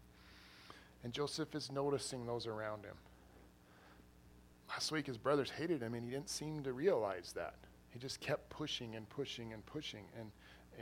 And 1.07 1.15
Joseph 1.15 1.55
is 1.55 1.71
noticing 1.71 2.27
those 2.27 2.49
around 2.49 2.85
him. 2.85 2.97
Last 4.69 4.91
week, 4.91 5.07
his 5.07 5.17
brothers 5.17 5.49
hated 5.49 5.81
him, 5.81 5.95
and 5.95 6.05
he 6.05 6.11
didn't 6.11 6.29
seem 6.29 6.65
to 6.65 6.73
realize 6.73 7.33
that. 7.37 7.55
He 7.91 8.01
just 8.01 8.19
kept 8.19 8.51
pushing 8.51 8.97
and 8.97 9.09
pushing 9.09 9.53
and 9.53 9.65
pushing 9.67 10.03
and, 10.19 10.33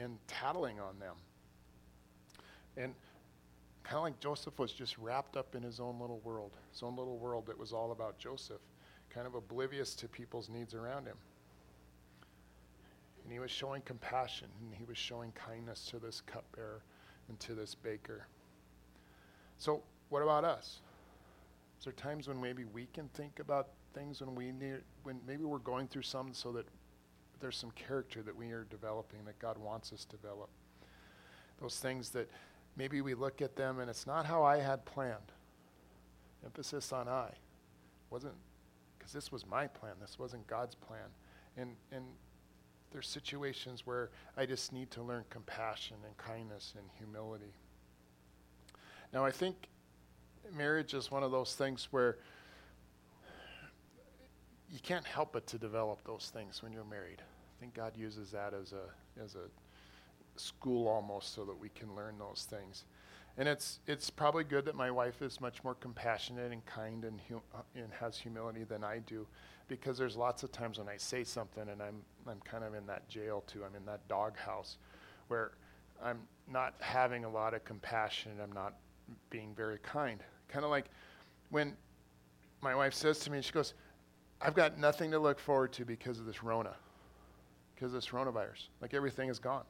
and 0.03 0.17
tattling 0.27 0.81
on 0.81 0.99
them. 0.99 1.17
And 2.79 2.95
kind 3.83 3.99
of 3.99 4.03
like 4.05 4.19
Joseph 4.19 4.59
was 4.59 4.73
just 4.73 4.97
wrapped 4.97 5.37
up 5.37 5.55
in 5.55 5.63
his 5.63 5.79
own 5.79 6.01
little 6.01 6.21
world, 6.25 6.53
his 6.73 6.83
own 6.83 6.97
little 6.97 7.19
world 7.19 7.45
that 7.45 7.59
was 7.59 7.75
all 7.75 7.93
about 7.93 8.17
Joseph, 8.19 8.63
kind 9.11 9.27
of 9.27 9.35
oblivious 9.35 9.95
to 9.97 10.09
people's 10.09 10.49
needs 10.49 10.73
around 10.73 11.05
him. 11.05 11.19
And 13.25 13.31
he 13.31 13.41
was 13.41 13.51
showing 13.51 13.83
compassion 13.83 14.49
and 14.63 14.75
he 14.75 14.87
was 14.87 14.97
showing 14.97 15.33
kindness 15.33 15.87
to 15.91 15.99
this 15.99 16.23
cupbearer 16.23 16.81
and 17.29 17.39
to 17.41 17.53
this 17.53 17.75
baker. 17.75 18.27
So, 19.59 19.83
what 20.15 20.23
about 20.23 20.45
us? 20.45 20.79
Is 21.77 21.87
there 21.87 21.93
times 21.93 22.29
when 22.29 22.41
maybe 22.41 22.65
we 22.73 22.87
can 22.93 23.09
think 23.15 23.41
about 23.41 23.71
things 23.95 24.21
when 24.21 24.37
we 24.37 24.53
need, 24.53 24.77
when 25.03 25.19
maybe 25.27 25.43
we're 25.43 25.59
going 25.59 25.89
through 25.89 26.03
some 26.03 26.33
so 26.33 26.53
that 26.53 26.67
there's 27.41 27.57
some 27.57 27.73
character 27.73 28.23
that 28.23 28.37
we 28.37 28.53
are 28.53 28.65
developing 28.71 29.25
that 29.25 29.41
God 29.41 29.59
wants 29.59 29.93
us 29.93 30.05
to 30.05 30.17
develop? 30.17 30.51
Those 31.61 31.81
things 31.81 32.11
that 32.11 32.31
maybe 32.77 33.01
we 33.01 33.15
look 33.15 33.43
at 33.43 33.57
them 33.57 33.81
and 33.81 33.91
it's 33.91 34.07
not 34.07 34.25
how 34.25 34.45
I 34.45 34.59
had 34.59 34.85
planned. 34.85 35.33
Emphasis 36.45 36.93
on 36.93 37.09
I. 37.09 37.31
Wasn't 38.09 38.35
because 38.97 39.13
this 39.13 39.33
was 39.33 39.45
my 39.45 39.67
plan. 39.67 39.95
This 40.01 40.17
wasn't 40.17 40.47
God's 40.47 40.77
plan. 40.77 41.09
And 41.57 41.75
and 41.91 42.05
there's 42.93 43.09
situations 43.09 43.85
where 43.85 44.11
I 44.37 44.47
just 44.47 44.73
need 44.73 44.93
to 44.93 45.03
learn 45.03 45.25
compassion 45.29 45.97
and 46.07 46.17
kindness 46.17 46.75
and 46.79 46.87
humility. 47.01 47.53
Now 49.13 49.25
I 49.25 49.33
think 49.33 49.57
marriage 50.53 50.95
is 50.95 51.11
one 51.11 51.23
of 51.23 51.31
those 51.31 51.55
things 51.55 51.89
where 51.91 52.19
you 54.73 54.81
can't 54.83 55.07
help 55.07 55.33
but 55.33 55.47
to 55.49 55.59
develop 55.59 56.05
those 56.05 56.31
things 56.35 56.63
when 56.63 56.73
you're 56.73 56.85
married. 56.85 57.21
I 57.21 57.61
think 57.61 57.75
God 57.75 57.97
uses 57.97 58.31
that 58.33 58.53
as 58.55 58.73
a 58.73 59.23
as 59.23 59.37
a 59.37 59.49
school 60.37 60.89
almost 60.89 61.35
so 61.35 61.45
that 61.45 61.59
we 61.59 61.69
can 61.69 61.95
learn 61.95 62.19
those 62.19 62.47
things. 62.49 62.85
And 63.37 63.49
it's, 63.49 63.81
it's 63.87 64.11
probably 64.11 64.45
good 64.45 64.65
that 64.67 64.77
my 64.77 64.91
wife 64.91 65.21
is 65.21 65.41
much 65.41 65.65
more 65.65 65.75
compassionate 65.75 66.53
and 66.53 66.65
kind 66.67 67.05
and, 67.05 67.21
hum- 67.29 67.43
uh, 67.55 67.63
and 67.75 67.93
has 67.99 68.17
humility 68.17 68.63
than 68.65 68.85
I 68.85 68.99
do 69.01 69.27
because 69.67 69.99
there's 69.99 70.17
lots 70.17 70.45
of 70.45 70.53
times 70.53 70.79
when 70.79 70.89
I 70.89 70.97
say 70.97 71.25
something 71.25 71.69
and 71.69 71.83
I'm, 71.83 71.97
I'm 72.29 72.41
kind 72.45 72.63
of 72.63 72.75
in 72.75 72.87
that 72.87 73.09
jail 73.09 73.43
too. 73.47 73.65
I'm 73.65 73.75
in 73.75 73.85
that 73.87 74.07
doghouse 74.09 74.77
where 75.29 75.53
I'm 76.03 76.21
not 76.53 76.75
having 76.79 77.25
a 77.25 77.29
lot 77.29 77.55
of 77.55 77.65
compassion 77.65 78.33
and 78.33 78.41
I'm 78.41 78.53
not 78.53 78.75
being 79.31 79.53
very 79.57 79.79
kind. 79.79 80.23
Kind 80.49 80.65
of 80.65 80.71
like 80.71 80.87
when 81.51 81.77
my 82.61 82.75
wife 82.75 82.95
says 82.95 83.19
to 83.21 83.31
me, 83.31 83.43
she 83.43 83.53
goes, 83.53 83.75
I've 84.41 84.55
got 84.55 84.79
nothing 84.79 85.11
to 85.13 85.19
look 85.19 85.39
forward 85.39 85.73
to 85.75 85.85
because 85.85 86.19
of 86.19 86.27
this 86.27 86.43
Rona, 86.43 86.75
because 87.75 87.89
of 87.89 87.95
this 87.95 88.09
coronavirus. 88.09 88.69
Like 88.81 88.95
everything 88.95 89.29
is 89.29 89.39
gone. 89.39 89.65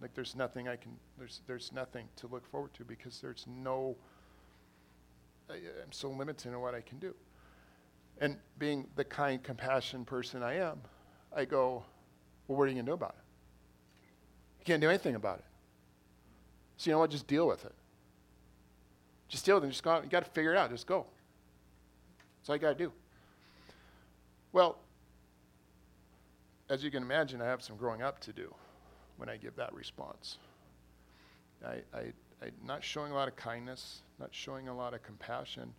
Like 0.00 0.14
there's 0.14 0.36
nothing 0.36 0.68
I 0.68 0.76
can, 0.76 0.92
there's, 1.18 1.40
there's 1.46 1.72
nothing 1.72 2.06
to 2.16 2.26
look 2.26 2.46
forward 2.50 2.74
to 2.74 2.84
because 2.84 3.20
there's 3.20 3.46
no, 3.48 3.96
I, 5.50 5.54
I'm 5.54 5.92
so 5.92 6.10
limited 6.10 6.48
in 6.48 6.60
what 6.60 6.74
I 6.74 6.80
can 6.80 6.98
do. 6.98 7.14
And 8.20 8.36
being 8.58 8.86
the 8.96 9.04
kind, 9.04 9.42
compassionate 9.42 10.06
person 10.06 10.42
I 10.42 10.56
am, 10.58 10.80
I 11.34 11.44
go, 11.44 11.84
well, 12.48 12.58
what 12.58 12.64
are 12.64 12.68
you 12.68 12.74
going 12.74 12.86
to 12.86 12.90
do 12.90 12.94
about 12.94 13.16
it? 13.18 13.24
You 14.60 14.64
can't 14.64 14.80
do 14.80 14.88
anything 14.88 15.14
about 15.14 15.38
it. 15.38 15.44
So 16.76 16.90
you 16.90 16.94
know 16.94 17.00
what? 17.00 17.10
Just 17.10 17.26
deal 17.26 17.46
with 17.46 17.64
it. 17.64 17.74
Just 19.28 19.44
deal 19.44 19.56
with 19.56 19.64
it. 19.64 19.68
Just 19.68 19.82
go 19.82 19.90
out. 19.90 20.04
You 20.04 20.10
got 20.10 20.24
to 20.24 20.30
figure 20.30 20.52
it 20.52 20.58
out. 20.58 20.70
Just 20.70 20.86
go. 20.86 21.06
That's 22.38 22.50
all 22.50 22.56
you 22.56 22.60
got 22.60 22.78
to 22.78 22.84
do. 22.84 22.92
Well, 24.52 24.78
as 26.68 26.82
you 26.82 26.90
can 26.90 27.02
imagine, 27.02 27.40
I 27.40 27.46
have 27.46 27.62
some 27.62 27.76
growing 27.76 28.02
up 28.02 28.20
to 28.20 28.32
do 28.32 28.54
when 29.16 29.28
I 29.28 29.36
give 29.36 29.56
that 29.56 29.72
response. 29.74 30.38
I, 31.64 31.82
I, 31.94 32.12
I'm 32.42 32.52
not 32.64 32.84
showing 32.84 33.12
a 33.12 33.14
lot 33.14 33.28
of 33.28 33.36
kindness, 33.36 34.02
not 34.18 34.28
showing 34.32 34.68
a 34.68 34.76
lot 34.76 34.94
of 34.94 35.02
compassion. 35.02 35.72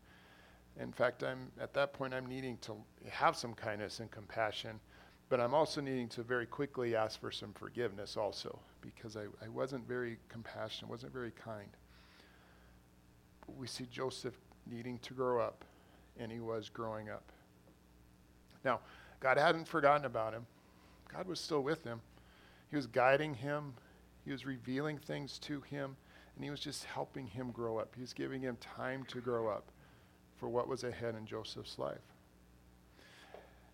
In 0.80 0.92
fact, 0.92 1.24
I'm 1.24 1.52
at 1.60 1.74
that 1.74 1.94
point 1.94 2.14
I'm 2.14 2.26
needing 2.26 2.58
to 2.60 2.76
have 3.10 3.36
some 3.36 3.54
kindness 3.54 4.00
and 4.00 4.10
compassion, 4.12 4.80
but 5.30 5.40
I'm 5.40 5.54
also 5.54 5.82
needing 5.82 6.08
to 6.10 6.24
very 6.24 6.46
quickly 6.46 6.96
ask 6.96 7.20
for 7.20 7.32
some 7.32 7.54
forgiveness 7.54 8.16
also 8.16 8.60
because 8.82 9.18
I, 9.18 9.24
I 9.44 9.50
wasn't 9.50 9.88
very 9.88 10.18
compassionate, 10.30 10.90
wasn't 10.90 11.14
very 11.14 11.32
kind. 11.32 11.70
We 13.58 13.68
see 13.68 13.86
Joseph 13.92 14.36
needing 14.70 15.00
to 15.00 15.14
grow 15.14 15.42
up, 15.42 15.64
and 16.20 16.32
he 16.32 16.40
was 16.40 16.70
growing 16.70 17.10
up. 17.10 17.24
Now, 18.64 18.80
God 19.20 19.38
hadn't 19.38 19.68
forgotten 19.68 20.06
about 20.06 20.34
him. 20.34 20.46
God 21.14 21.28
was 21.28 21.40
still 21.40 21.62
with 21.62 21.84
him. 21.84 22.02
He 22.70 22.76
was 22.76 22.88
guiding 22.88 23.34
him, 23.34 23.74
he 24.26 24.32
was 24.32 24.46
revealing 24.46 24.98
things 24.98 25.40
to 25.40 25.62
him, 25.62 25.96
and 26.36 26.44
he 26.44 26.52
was 26.52 26.60
just 26.60 26.84
helping 26.84 27.28
him 27.28 27.52
grow 27.52 27.78
up. 27.78 27.94
He 27.96 28.02
was 28.02 28.14
giving 28.14 28.42
him 28.42 28.58
time 28.58 29.06
to 29.06 29.22
grow 29.22 29.48
up 29.48 29.72
for 30.36 30.50
what 30.50 30.68
was 30.68 30.84
ahead 30.84 31.16
in 31.16 31.26
Joseph's 31.26 31.80
life. 31.80 31.98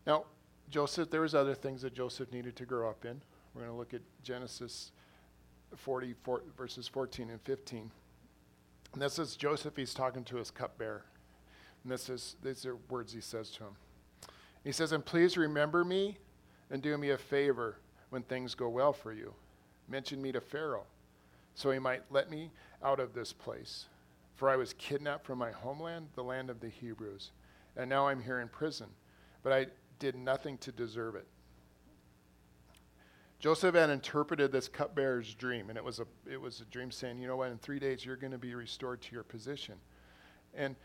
Now, 0.05 0.25
Joseph, 0.69 1.09
there 1.09 1.21
was 1.21 1.33
other 1.33 1.55
things 1.55 1.81
that 1.81 1.93
Joseph 1.93 2.31
needed 2.31 2.55
to 2.57 2.65
grow 2.65 2.89
up 2.89 3.03
in. 3.03 3.21
We're 3.53 3.61
going 3.61 3.73
to 3.73 3.77
look 3.77 3.93
at 3.93 4.01
Genesis 4.23 4.91
40, 5.75 6.15
verses 6.55 6.87
14 6.87 7.29
and 7.29 7.41
15. 7.41 7.91
And 8.93 9.01
this 9.01 9.17
is 9.17 9.35
Joseph, 9.35 9.75
he's 9.75 9.93
talking 9.93 10.23
to 10.25 10.37
his 10.37 10.51
cupbearer. 10.51 11.03
And 11.83 11.91
this 11.91 12.09
is, 12.09 12.35
these 12.43 12.65
are 12.65 12.77
words 12.89 13.11
he 13.11 13.21
says 13.21 13.49
to 13.51 13.63
him. 13.63 13.75
He 14.63 14.71
says, 14.71 14.91
And 14.91 15.03
please 15.03 15.35
remember 15.35 15.83
me 15.83 16.17
and 16.69 16.81
do 16.81 16.97
me 16.97 17.09
a 17.09 17.17
favor 17.17 17.77
when 18.09 18.23
things 18.23 18.55
go 18.55 18.69
well 18.69 18.93
for 18.93 19.11
you. 19.11 19.33
Mention 19.89 20.21
me 20.21 20.31
to 20.31 20.39
Pharaoh, 20.39 20.85
so 21.55 21.71
he 21.71 21.79
might 21.79 22.03
let 22.09 22.29
me 22.29 22.51
out 22.83 22.99
of 22.99 23.13
this 23.13 23.33
place. 23.33 23.85
For 24.35 24.49
I 24.49 24.55
was 24.55 24.73
kidnapped 24.73 25.25
from 25.25 25.39
my 25.39 25.51
homeland, 25.51 26.07
the 26.15 26.23
land 26.23 26.49
of 26.49 26.59
the 26.59 26.69
Hebrews, 26.69 27.31
and 27.75 27.89
now 27.89 28.07
I'm 28.07 28.21
here 28.21 28.39
in 28.39 28.47
prison. 28.47 28.87
But 29.41 29.53
I 29.53 29.67
did 29.99 30.15
nothing 30.15 30.57
to 30.59 30.71
deserve 30.71 31.15
it. 31.15 31.27
Joseph 33.43 33.75
had 33.75 33.89
interpreted 33.89 34.53
this 34.53 34.69
cupbearer's 34.69 35.33
dream, 35.33 35.67
and 35.67 35.77
it 35.77 35.83
was 35.83 35.99
a 35.99 36.05
it 36.31 36.39
was 36.39 36.61
a 36.61 36.65
dream 36.65 36.91
saying, 36.91 37.19
you 37.19 37.27
know 37.27 37.35
what, 37.35 37.51
in 37.51 37.57
three 37.57 37.77
days 37.77 38.05
you're 38.05 38.15
going 38.15 38.31
to 38.31 38.37
be 38.37 38.55
restored 38.55 39.01
to 39.01 39.11
your 39.11 39.23
position. 39.23 39.75
And 40.53 40.77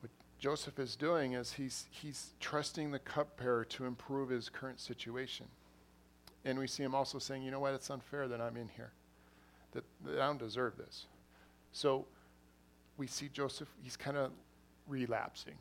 what 0.00 0.10
Joseph 0.38 0.78
is 0.78 0.96
doing 0.96 1.32
is 1.32 1.54
he's 1.54 1.86
he's 1.90 2.34
trusting 2.40 2.90
the 2.90 2.98
cupbearer 2.98 3.64
to 3.64 3.86
improve 3.86 4.28
his 4.28 4.50
current 4.50 4.80
situation. 4.80 5.46
And 6.44 6.58
we 6.58 6.66
see 6.66 6.82
him 6.82 6.94
also 6.94 7.18
saying, 7.18 7.42
you 7.42 7.50
know 7.50 7.60
what, 7.60 7.72
it's 7.72 7.88
unfair 7.88 8.28
that 8.28 8.38
I'm 8.38 8.58
in 8.58 8.68
here, 8.68 8.92
that, 9.72 9.84
that 10.04 10.20
I 10.20 10.26
don't 10.26 10.38
deserve 10.38 10.76
this. 10.76 11.06
So 11.72 12.04
we 12.98 13.06
see 13.06 13.30
Joseph, 13.32 13.68
he's 13.82 13.96
kind 13.96 14.18
of 14.18 14.30
relapsing. 14.86 15.56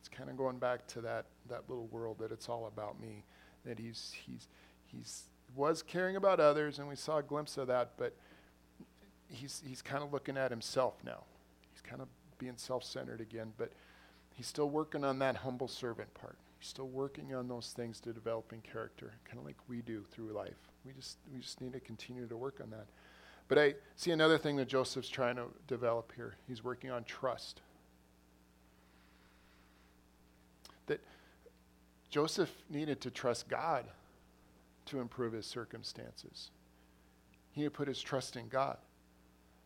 It's 0.00 0.08
kind 0.10 0.28
of 0.28 0.36
going 0.36 0.58
back 0.58 0.86
to 0.88 1.00
that, 1.00 1.24
that 1.48 1.62
little 1.66 1.86
world 1.86 2.18
that 2.18 2.30
it's 2.30 2.46
all 2.50 2.66
about 2.66 3.00
me, 3.00 3.24
that 3.64 3.78
he's, 3.78 4.14
he's, 4.26 4.48
he's 4.84 5.22
was 5.54 5.82
caring 5.82 6.16
about 6.16 6.40
others, 6.40 6.78
and 6.78 6.88
we 6.88 6.96
saw 6.96 7.18
a 7.18 7.22
glimpse 7.22 7.56
of 7.56 7.66
that, 7.68 7.92
but 7.96 8.14
he's, 9.28 9.62
he's 9.66 9.82
kind 9.82 10.02
of 10.02 10.12
looking 10.12 10.36
at 10.36 10.50
himself 10.50 10.94
now. 11.04 11.24
He's 11.72 11.80
kind 11.80 12.00
of 12.00 12.08
being 12.38 12.56
self 12.56 12.84
centered 12.84 13.20
again, 13.20 13.52
but 13.58 13.72
he's 14.34 14.46
still 14.46 14.70
working 14.70 15.04
on 15.04 15.18
that 15.20 15.36
humble 15.36 15.68
servant 15.68 16.12
part. 16.14 16.36
He's 16.58 16.68
still 16.68 16.88
working 16.88 17.34
on 17.34 17.48
those 17.48 17.72
things 17.76 18.00
to 18.00 18.12
developing 18.12 18.60
character, 18.60 19.12
kind 19.24 19.38
of 19.38 19.44
like 19.44 19.56
we 19.68 19.80
do 19.80 20.04
through 20.10 20.32
life. 20.32 20.58
We 20.84 20.92
just, 20.92 21.18
we 21.32 21.40
just 21.40 21.60
need 21.60 21.72
to 21.72 21.80
continue 21.80 22.26
to 22.26 22.36
work 22.36 22.60
on 22.62 22.70
that. 22.70 22.86
But 23.48 23.58
I 23.58 23.74
see 23.96 24.10
another 24.10 24.38
thing 24.38 24.56
that 24.56 24.68
Joseph's 24.68 25.08
trying 25.08 25.36
to 25.36 25.46
develop 25.66 26.12
here. 26.14 26.36
He's 26.46 26.62
working 26.62 26.90
on 26.90 27.04
trust. 27.04 27.62
That 30.86 31.00
Joseph 32.10 32.50
needed 32.68 33.00
to 33.02 33.10
trust 33.10 33.48
God 33.48 33.84
to 34.88 35.00
improve 35.00 35.32
his 35.32 35.46
circumstances. 35.46 36.50
He 37.52 37.62
had 37.62 37.72
put 37.72 37.88
his 37.88 38.00
trust 38.00 38.36
in 38.36 38.48
God. 38.48 38.76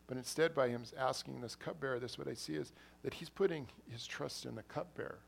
But 0.07 0.17
instead, 0.17 0.53
by 0.53 0.69
him 0.69 0.83
asking 0.97 1.41
this 1.41 1.55
cupbearer, 1.55 1.99
this 1.99 2.17
what 2.17 2.27
I 2.27 2.33
see 2.33 2.55
is 2.55 2.73
that 3.03 3.13
he's 3.13 3.29
putting 3.29 3.67
his 3.89 4.05
trust 4.05 4.45
in 4.45 4.55
the 4.55 4.63
cupbearer. 4.63 5.19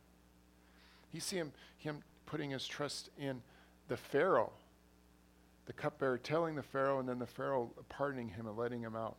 You 1.11 1.19
see 1.19 1.37
him, 1.37 1.53
him 1.77 1.99
putting 2.25 2.49
his 2.49 2.67
trust 2.67 3.09
in 3.17 3.41
the 3.87 3.97
Pharaoh, 3.97 4.51
the 5.65 5.73
cupbearer 5.73 6.17
telling 6.17 6.55
the 6.55 6.63
Pharaoh, 6.63 6.99
and 6.99 7.07
then 7.07 7.19
the 7.19 7.25
Pharaoh 7.25 7.71
pardoning 7.89 8.29
him 8.29 8.47
and 8.47 8.57
letting 8.57 8.81
him 8.81 8.95
out. 8.95 9.15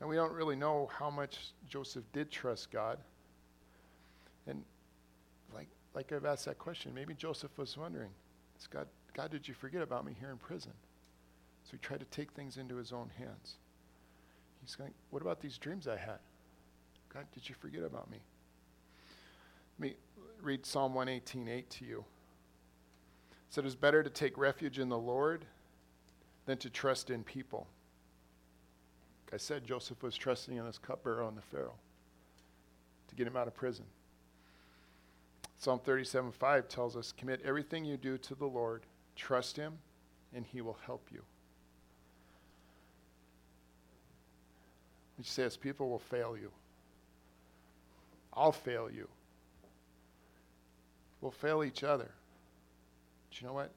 Now, 0.00 0.08
we 0.08 0.16
don't 0.16 0.32
really 0.32 0.56
know 0.56 0.90
how 0.92 1.08
much 1.08 1.38
Joseph 1.68 2.04
did 2.12 2.30
trust 2.30 2.70
God. 2.70 2.98
And 4.46 4.62
like, 5.54 5.68
like 5.94 6.12
I've 6.12 6.26
asked 6.26 6.44
that 6.46 6.58
question, 6.58 6.92
maybe 6.94 7.14
Joseph 7.14 7.56
was 7.56 7.76
wondering, 7.76 8.10
God, 8.70 8.86
God, 9.14 9.30
did 9.30 9.46
you 9.46 9.54
forget 9.54 9.82
about 9.82 10.04
me 10.04 10.14
here 10.18 10.30
in 10.30 10.38
prison? 10.38 10.72
So 11.64 11.72
he 11.72 11.78
tried 11.78 12.00
to 12.00 12.06
take 12.06 12.32
things 12.32 12.56
into 12.56 12.76
his 12.76 12.92
own 12.92 13.10
hands. 13.18 13.56
He's 14.62 14.76
going, 14.76 14.92
what 15.10 15.22
about 15.22 15.40
these 15.40 15.58
dreams 15.58 15.86
I 15.86 15.96
had? 15.96 16.18
God, 17.12 17.26
did 17.32 17.48
you 17.48 17.54
forget 17.54 17.82
about 17.82 18.10
me? 18.10 18.18
Let 19.78 19.90
me 19.90 19.96
read 20.42 20.64
Psalm 20.64 20.94
118:8 20.94 21.68
to 21.68 21.84
you. 21.84 22.04
It 23.30 23.36
said, 23.50 23.64
It 23.64 23.68
is 23.68 23.76
better 23.76 24.02
to 24.02 24.10
take 24.10 24.38
refuge 24.38 24.78
in 24.78 24.88
the 24.88 24.98
Lord 24.98 25.44
than 26.46 26.58
to 26.58 26.70
trust 26.70 27.10
in 27.10 27.22
people. 27.22 27.66
I 29.32 29.38
said, 29.38 29.64
Joseph 29.64 30.02
was 30.02 30.16
trusting 30.16 30.56
in 30.56 30.64
his 30.64 30.78
cupbearer 30.78 31.22
and 31.24 31.36
the 31.36 31.42
Pharaoh 31.42 31.74
to 33.08 33.14
get 33.14 33.26
him 33.26 33.36
out 33.36 33.48
of 33.48 33.54
prison. 33.54 33.84
Psalm 35.58 35.80
37 35.84 36.32
5 36.32 36.68
tells 36.68 36.96
us, 36.96 37.12
Commit 37.12 37.40
everything 37.44 37.84
you 37.84 37.96
do 37.96 38.18
to 38.18 38.34
the 38.34 38.46
Lord, 38.46 38.82
trust 39.14 39.56
him, 39.56 39.78
and 40.34 40.44
he 40.44 40.60
will 40.60 40.78
help 40.84 41.08
you. 41.12 41.22
He 45.16 45.24
says, 45.24 45.56
People 45.56 45.88
will 45.88 45.98
fail 45.98 46.36
you. 46.36 46.50
I'll 48.32 48.52
fail 48.52 48.90
you. 48.90 49.08
We'll 51.20 51.30
fail 51.30 51.64
each 51.64 51.82
other. 51.82 52.10
But 53.30 53.40
you 53.40 53.46
know 53.46 53.54
what? 53.54 53.70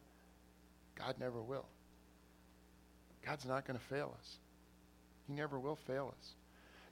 God 0.96 1.16
never 1.20 1.42
will. 1.42 1.66
God's 3.26 3.46
not 3.46 3.66
going 3.66 3.80
to 3.80 3.86
fail 3.86 4.14
us. 4.20 4.38
He 5.28 5.34
never 5.34 5.58
will 5.58 5.76
fail 5.76 6.14
us. 6.20 6.32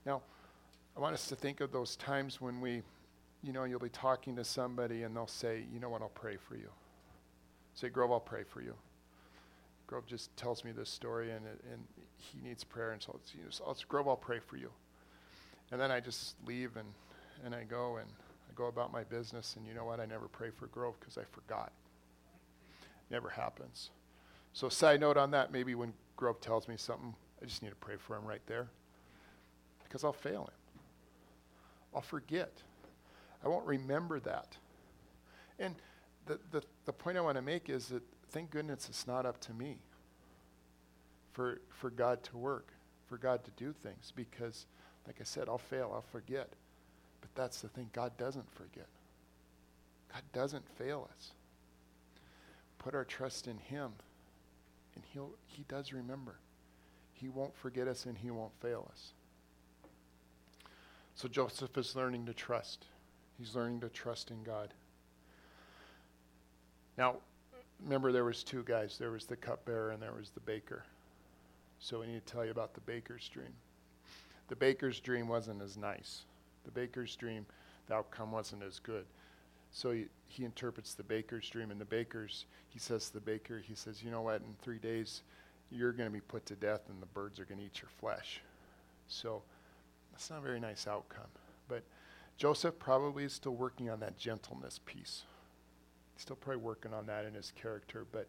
Now, 0.06 0.22
I 0.96 1.00
want 1.00 1.14
us 1.14 1.28
to 1.28 1.36
think 1.36 1.60
of 1.60 1.72
those 1.72 1.96
times 1.96 2.40
when 2.40 2.62
we, 2.62 2.82
you 3.48 3.54
know, 3.54 3.64
you'll 3.64 3.80
be 3.80 3.90
talking 3.90 4.36
to 4.36 4.44
somebody 4.44 5.04
and 5.04 5.16
they'll 5.16 5.26
say, 5.26 5.64
you 5.74 5.80
know 5.80 5.90
what, 5.90 6.02
I'll 6.02 6.10
pray 6.10 6.36
for 6.36 6.56
you. 6.56 6.70
Say, 7.74 7.90
Grove, 7.90 8.12
I'll 8.12 8.20
pray 8.20 8.44
for 8.44 8.62
you. 8.62 8.76
Grove 9.88 10.06
just 10.06 10.36
tells 10.36 10.66
me 10.66 10.74
this 10.74 10.90
story 10.90 11.32
and, 11.32 11.46
and 11.72 11.82
he 12.18 12.40
needs 12.46 12.64
prayer. 12.66 12.92
And 12.92 13.02
so, 13.02 13.18
it's, 13.24 13.34
you 13.34 13.42
know, 13.42 13.50
so 13.50 13.72
it's, 13.72 13.86
Grove, 13.86 14.08
I'll 14.08 14.18
pray 14.18 14.40
for 14.40 14.58
you. 14.58 14.70
And 15.72 15.80
then 15.80 15.92
I 15.92 16.02
just 16.02 16.36
leave 16.46 16.76
and, 16.76 16.88
and 17.46 17.56
I 17.56 17.64
go 17.64 17.98
and 17.98 18.10
I 18.50 18.54
go 18.54 18.66
about 18.66 18.92
my 18.92 19.06
business. 19.06 19.56
And 19.56 19.66
you 19.66 19.74
know 19.74 19.86
what? 19.86 20.02
I 20.02 20.06
never 20.06 20.28
pray 20.28 20.50
for 20.50 20.68
Grove 20.68 20.96
because 21.00 21.18
I 21.18 21.24
forgot. 21.32 21.72
Never 23.10 23.30
happens. 23.30 23.92
So, 24.52 24.68
side 24.68 25.00
note 25.00 25.16
on 25.16 25.32
that, 25.32 25.54
maybe 25.54 25.74
when 25.74 25.94
Grove 26.18 26.42
tells 26.42 26.68
me 26.68 26.76
something, 26.78 27.16
I 27.42 27.46
just 27.46 27.64
need 27.64 27.70
to 27.70 27.76
pray 27.76 27.96
for 27.96 28.18
him 28.18 28.26
right 28.26 28.42
there 28.48 28.68
because 29.84 30.04
I'll 30.04 30.12
fail 30.12 30.42
him. 30.42 30.82
I'll 31.96 32.02
forget. 32.02 32.52
I 33.44 33.48
won't 33.48 33.66
remember 33.66 34.20
that. 34.22 34.58
And 35.60 35.76
the, 36.26 36.40
the, 36.52 36.62
the 36.86 36.94
point 36.94 37.18
I 37.18 37.22
want 37.22 37.38
to 37.38 37.42
make 37.42 37.70
is 37.70 37.88
that 37.88 38.04
thank 38.30 38.52
goodness 38.52 38.88
it's 38.90 39.08
not 39.08 39.26
up 39.26 39.40
to 39.42 39.54
me 39.54 39.78
for, 41.34 41.62
for 41.70 41.90
God 41.90 42.24
to 42.24 42.38
work, 42.38 42.74
for 43.08 43.18
God 43.18 43.44
to 43.46 43.52
do 43.52 43.72
things 43.72 44.12
because, 44.16 44.66
like 45.06 45.18
I 45.22 45.24
said, 45.24 45.48
I'll 45.48 45.58
fail, 45.58 45.92
I'll 45.94 46.02
forget. 46.02 46.50
But 47.22 47.30
that's 47.36 47.62
the 47.62 47.70
thing 47.70 47.90
God 47.94 48.18
doesn't 48.18 48.52
forget, 48.54 48.88
God 50.12 50.24
doesn't 50.34 50.68
fail 50.78 51.10
us. 51.16 51.32
Put 52.80 52.94
our 52.94 53.06
trust 53.06 53.48
in 53.48 53.58
Him, 53.58 53.92
and 54.96 55.04
he'll, 55.12 55.32
He 55.48 55.66
does 55.68 55.94
remember. 55.94 56.36
He 57.14 57.30
won't 57.30 57.56
forget 57.56 57.88
us 57.88 58.06
and 58.06 58.18
He 58.18 58.30
won't 58.30 58.54
fail 58.62 58.90
us. 58.92 59.12
So 61.16 61.28
Joseph 61.28 61.76
is 61.78 61.96
learning 61.96 62.28
to 62.28 62.34
trust. 62.34 62.86
He's 63.38 63.56
learning 63.56 63.82
to 63.82 63.90
trust 63.90 64.32
in 64.32 64.44
God. 64.44 64.74
Now, 66.98 67.18
remember 67.84 68.12
there 68.12 68.26
was 68.26 68.44
two 68.44 68.64
guys. 68.64 68.98
There 68.98 69.12
was 69.12 69.26
the 69.26 69.36
cupbearer 69.36 69.92
and 69.92 70.02
there 70.02 70.14
was 70.14 70.32
the 70.32 70.40
baker. 70.40 70.84
So 71.80 72.00
we 72.00 72.08
need 72.08 72.26
to 72.26 72.34
tell 72.34 72.44
you 72.44 72.52
about 72.52 72.74
the 72.74 72.82
baker's 72.82 73.30
dream. 73.30 73.54
The 74.48 74.56
baker's 74.56 75.00
dream 75.00 75.28
wasn't 75.28 75.62
as 75.62 75.78
nice. 75.78 76.24
The 76.66 76.72
baker's 76.72 77.16
dream, 77.16 77.46
the 77.88 77.96
outcome 77.96 78.32
wasn't 78.32 78.64
as 78.64 78.80
good. 78.80 79.06
So 79.72 79.92
he, 79.92 80.06
he 80.28 80.44
interprets 80.44 80.94
the 80.94 81.04
baker's 81.04 81.48
dream, 81.50 81.70
and 81.70 81.80
the 81.80 81.86
baker's, 81.86 82.46
he 82.70 82.80
says 82.80 83.08
to 83.08 83.14
the 83.14 83.20
baker, 83.20 83.62
he 83.66 83.76
says, 83.76 84.02
you 84.02 84.10
know 84.10 84.22
what, 84.22 84.42
in 84.42 84.56
three 84.62 84.80
days, 84.80 85.22
you're 85.72 85.92
going 85.92 86.10
to 86.10 86.14
be 86.14 86.22
put 86.22 86.46
to 86.46 86.56
death 86.56 86.82
and 86.90 87.02
the 87.02 87.08
birds 87.08 87.40
are 87.40 87.46
going 87.46 87.60
to 87.60 87.66
eat 87.66 87.82
your 87.82 87.90
flesh. 88.00 88.42
So 89.08 89.42
that's 90.12 90.30
not 90.30 90.40
a 90.40 90.42
very 90.42 90.60
nice 90.60 90.88
outcome. 90.88 91.28
Joseph 92.38 92.78
probably 92.78 93.24
is 93.24 93.34
still 93.34 93.56
working 93.56 93.90
on 93.90 94.00
that 94.00 94.18
gentleness 94.18 94.80
piece. 94.86 95.24
He's 96.14 96.22
still 96.22 96.36
probably 96.36 96.62
working 96.62 96.94
on 96.94 97.08
that 97.08 97.26
in 97.26 97.34
his 97.34 97.52
character, 97.60 98.06
but 98.12 98.28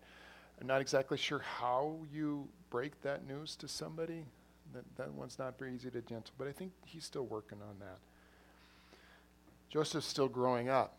I'm 0.61 0.67
not 0.67 0.81
exactly 0.81 1.19
sure 1.19 1.41
how 1.41 1.99
you 2.13 2.49
break 2.71 3.01
that 3.03 3.27
news 3.27 3.55
to 3.57 3.69
somebody. 3.69 4.25
That, 4.73 4.85
that 4.97 5.13
one's 5.13 5.39
not 5.39 5.59
very 5.59 5.75
easy 5.75 5.91
to 5.91 6.01
gentle, 6.01 6.35
but 6.39 6.49
I 6.49 6.53
think 6.53 6.73
he's 6.85 7.05
still 7.05 7.27
working 7.27 7.59
on 7.63 7.79
that. 7.81 7.99
Joseph's 9.71 10.07
still 10.07 10.29
growing 10.29 10.69
up. 10.69 10.97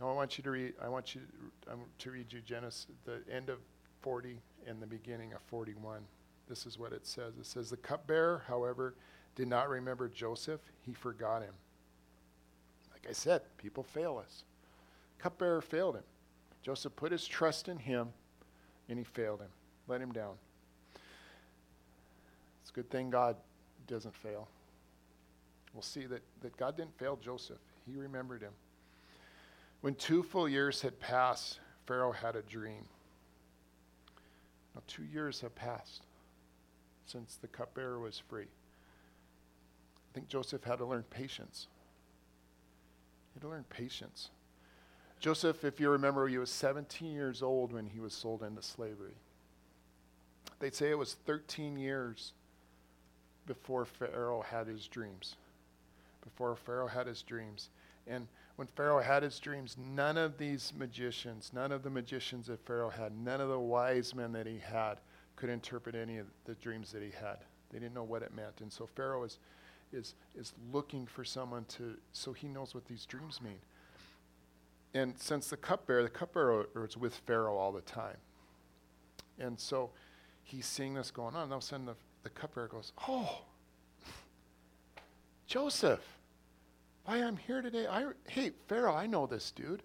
Now 0.00 0.10
I 0.10 0.12
want 0.14 0.36
you 0.36 0.44
to 0.44 0.50
read. 0.50 0.74
I 0.82 0.88
want 0.88 1.14
you 1.14 1.22
to, 1.64 1.70
to 1.98 2.10
read 2.10 2.32
you 2.32 2.40
Genesis, 2.40 2.86
the 3.04 3.20
end 3.32 3.48
of 3.48 3.58
40 4.02 4.38
and 4.66 4.80
the 4.80 4.86
beginning 4.86 5.32
of 5.32 5.40
41. 5.42 6.00
This 6.48 6.66
is 6.66 6.78
what 6.78 6.92
it 6.92 7.06
says. 7.06 7.34
It 7.38 7.46
says 7.46 7.70
the 7.70 7.76
cupbearer, 7.76 8.42
however, 8.46 8.94
did 9.34 9.48
not 9.48 9.68
remember 9.68 10.08
Joseph. 10.08 10.60
He 10.82 10.92
forgot 10.92 11.42
him. 11.42 11.54
I 13.08 13.12
said, 13.12 13.42
people 13.58 13.82
fail 13.82 14.18
us. 14.18 14.42
Cupbearer 15.18 15.60
failed 15.60 15.96
him. 15.96 16.02
Joseph 16.62 16.96
put 16.96 17.12
his 17.12 17.26
trust 17.26 17.68
in 17.68 17.78
him, 17.78 18.08
and 18.88 18.98
he 18.98 19.04
failed 19.04 19.40
him. 19.40 19.50
Let 19.86 20.00
him 20.00 20.12
down. 20.12 20.34
It's 22.62 22.70
a 22.70 22.74
good 22.74 22.90
thing 22.90 23.10
God 23.10 23.36
doesn't 23.86 24.14
fail. 24.14 24.48
We'll 25.72 25.82
see 25.82 26.06
that, 26.06 26.22
that 26.40 26.56
God 26.56 26.76
didn't 26.76 26.98
fail 26.98 27.16
Joseph. 27.22 27.58
He 27.86 27.96
remembered 27.96 28.42
him. 28.42 28.52
When 29.82 29.94
two 29.94 30.22
full 30.22 30.48
years 30.48 30.80
had 30.80 30.98
passed, 30.98 31.60
Pharaoh 31.86 32.12
had 32.12 32.34
a 32.34 32.42
dream. 32.42 32.84
Now, 34.74 34.82
two 34.88 35.04
years 35.04 35.40
have 35.42 35.54
passed 35.54 36.02
since 37.06 37.36
the 37.36 37.46
cupbearer 37.46 38.00
was 38.00 38.18
free. 38.18 38.46
I 38.46 40.14
think 40.14 40.28
Joseph 40.28 40.64
had 40.64 40.78
to 40.78 40.84
learn 40.84 41.04
patience. 41.08 41.68
Had 43.36 43.42
to 43.42 43.48
learn 43.48 43.64
patience. 43.68 44.30
Joseph, 45.20 45.62
if 45.62 45.78
you 45.78 45.90
remember, 45.90 46.26
he 46.26 46.38
was 46.38 46.48
17 46.48 47.12
years 47.12 47.42
old 47.42 47.70
when 47.70 47.86
he 47.86 48.00
was 48.00 48.14
sold 48.14 48.42
into 48.42 48.62
slavery. 48.62 49.12
They'd 50.58 50.74
say 50.74 50.88
it 50.88 50.96
was 50.96 51.18
13 51.26 51.76
years 51.76 52.32
before 53.46 53.84
Pharaoh 53.84 54.40
had 54.40 54.66
his 54.66 54.88
dreams. 54.88 55.36
Before 56.24 56.56
Pharaoh 56.56 56.86
had 56.86 57.06
his 57.06 57.20
dreams. 57.20 57.68
And 58.06 58.26
when 58.56 58.68
Pharaoh 58.68 59.02
had 59.02 59.22
his 59.22 59.38
dreams, 59.38 59.76
none 59.78 60.16
of 60.16 60.38
these 60.38 60.72
magicians, 60.74 61.50
none 61.52 61.72
of 61.72 61.82
the 61.82 61.90
magicians 61.90 62.46
that 62.46 62.64
Pharaoh 62.64 62.88
had, 62.88 63.12
none 63.14 63.42
of 63.42 63.50
the 63.50 63.58
wise 63.58 64.14
men 64.14 64.32
that 64.32 64.46
he 64.46 64.58
had 64.58 64.94
could 65.36 65.50
interpret 65.50 65.94
any 65.94 66.16
of 66.16 66.26
the 66.46 66.54
dreams 66.54 66.90
that 66.92 67.02
he 67.02 67.10
had. 67.10 67.36
They 67.70 67.80
didn't 67.80 67.94
know 67.94 68.02
what 68.02 68.22
it 68.22 68.34
meant. 68.34 68.62
And 68.62 68.72
so 68.72 68.86
Pharaoh 68.86 69.24
is, 69.24 69.38
is, 69.92 70.14
is 70.36 70.52
looking 70.72 71.06
for 71.06 71.24
someone 71.24 71.64
to, 71.76 71.96
so 72.12 72.32
he 72.32 72.48
knows 72.48 72.74
what 72.74 72.86
these 72.86 73.06
dreams 73.06 73.40
mean. 73.42 73.58
And 74.94 75.18
since 75.18 75.48
the 75.48 75.56
cupbearer, 75.56 76.02
the 76.02 76.08
cupbearer 76.08 76.68
is 76.84 76.96
with 76.96 77.14
Pharaoh 77.26 77.56
all 77.56 77.72
the 77.72 77.82
time. 77.82 78.16
And 79.38 79.58
so 79.58 79.90
he's 80.42 80.66
seeing 80.66 80.94
this 80.94 81.10
going 81.10 81.34
on. 81.34 81.44
And 81.44 81.52
all 81.52 81.58
of 81.58 81.64
a 81.64 81.66
sudden 81.66 81.86
the, 81.86 81.96
the 82.22 82.30
cupbearer 82.30 82.68
goes, 82.68 82.92
Oh, 83.06 83.42
Joseph 85.46 86.00
why 87.06 87.18
I'm 87.18 87.36
here 87.36 87.62
today. 87.62 87.86
I, 87.86 88.06
hey, 88.28 88.50
Pharaoh, 88.66 88.94
I 88.94 89.06
know 89.06 89.26
this 89.26 89.52
dude. 89.52 89.84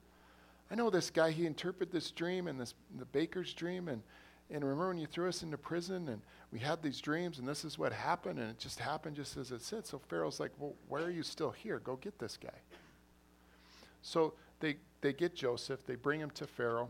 I 0.72 0.76
know 0.76 0.90
this 0.90 1.12
guy. 1.12 1.30
He 1.30 1.46
interpreted 1.46 1.94
this 1.94 2.10
dream 2.10 2.48
and 2.48 2.60
this 2.60 2.74
the 2.98 3.06
baker's 3.06 3.54
dream. 3.54 3.88
And, 3.88 4.02
and 4.52 4.64
remember 4.64 4.90
when 4.90 4.98
you 4.98 5.08
threw 5.08 5.30
us 5.30 5.44
into 5.44 5.58
prison 5.58 6.10
and 6.10 6.22
we 6.52 6.60
had 6.60 6.82
these 6.84 7.00
dreams 7.00 7.40
and 7.40 7.48
this 7.48 7.64
is 7.64 7.80
what 7.80 7.94
happened 7.94 8.38
and 8.38 8.50
it 8.50 8.60
just 8.60 8.80
happened 8.80 9.16
just 9.16 9.38
as 9.38 9.52
it 9.52 9.62
said. 9.62 9.88
So 9.88 10.00
Pharaoh's 10.10 10.40
like, 10.40 10.52
well, 10.60 10.74
why 10.90 11.02
are 11.02 11.10
you 11.10 11.24
still 11.24 11.52
here? 11.52 11.80
Go 11.80 11.96
get 11.96 12.20
this 12.20 12.38
guy. 12.38 12.50
So 14.02 14.34
they, 14.60 14.78
they 15.00 15.14
get 15.14 15.36
Joseph. 15.36 15.86
They 15.86 15.96
bring 15.96 16.20
him 16.20 16.32
to 16.32 16.46
Pharaoh. 16.46 16.90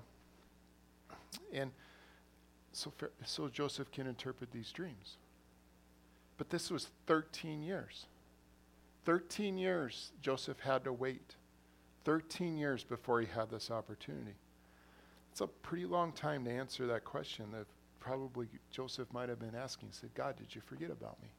And 1.53 1.71
so, 2.71 2.91
so 3.25 3.47
Joseph 3.47 3.91
can 3.91 4.07
interpret 4.07 4.51
these 4.51 4.71
dreams. 4.71 5.17
But 6.37 6.49
this 6.49 6.71
was 6.71 6.87
13 7.05 7.61
years. 7.61 8.07
13 9.05 9.57
years 9.57 10.11
Joseph 10.21 10.59
had 10.59 10.83
to 10.85 10.93
wait. 10.93 11.35
13 12.05 12.57
years 12.57 12.83
before 12.83 13.21
he 13.21 13.27
had 13.27 13.51
this 13.51 13.69
opportunity. 13.69 14.33
It's 15.31 15.41
a 15.41 15.47
pretty 15.47 15.85
long 15.85 16.11
time 16.11 16.43
to 16.45 16.51
answer 16.51 16.85
that 16.87 17.05
question 17.05 17.45
that 17.53 17.65
probably 17.99 18.47
Joseph 18.69 19.07
might 19.13 19.29
have 19.29 19.39
been 19.39 19.55
asking. 19.55 19.89
He 19.89 19.95
said, 19.95 20.13
God, 20.13 20.35
did 20.35 20.53
you 20.53 20.61
forget 20.61 20.91
about 20.91 21.21
me? 21.21 21.29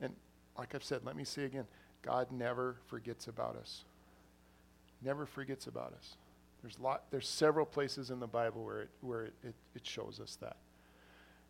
And 0.00 0.14
like 0.56 0.74
I've 0.74 0.84
said, 0.84 1.00
let 1.04 1.16
me 1.16 1.24
say 1.24 1.44
again 1.44 1.66
God 2.02 2.30
never 2.30 2.76
forgets 2.86 3.26
about 3.28 3.56
us. 3.56 3.84
Never 5.02 5.26
forgets 5.26 5.66
about 5.66 5.94
us. 5.94 6.16
There's, 6.62 6.78
lot, 6.78 7.04
there's 7.10 7.28
several 7.28 7.66
places 7.66 8.10
in 8.10 8.20
the 8.20 8.26
Bible 8.26 8.64
where 8.64 8.82
it, 8.82 8.90
where 9.00 9.24
it, 9.24 9.34
it, 9.42 9.54
it 9.74 9.86
shows 9.86 10.20
us 10.22 10.36
that. 10.40 10.56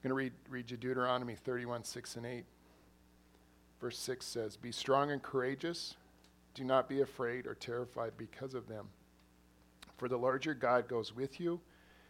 I'm 0.04 0.08
going 0.08 0.10
to 0.10 0.14
read, 0.14 0.32
read 0.48 0.70
you 0.70 0.76
Deuteronomy 0.78 1.34
31, 1.34 1.84
6 1.84 2.16
and 2.16 2.26
8. 2.26 2.44
Verse 3.80 3.98
6 3.98 4.24
says, 4.24 4.56
Be 4.56 4.72
strong 4.72 5.10
and 5.10 5.22
courageous. 5.22 5.96
Do 6.54 6.64
not 6.64 6.88
be 6.88 7.02
afraid 7.02 7.46
or 7.46 7.54
terrified 7.54 8.12
because 8.16 8.54
of 8.54 8.68
them. 8.68 8.86
For 10.02 10.08
the 10.08 10.16
Lord 10.16 10.44
your 10.44 10.56
God 10.56 10.88
goes 10.88 11.14
with 11.14 11.38
you. 11.38 11.60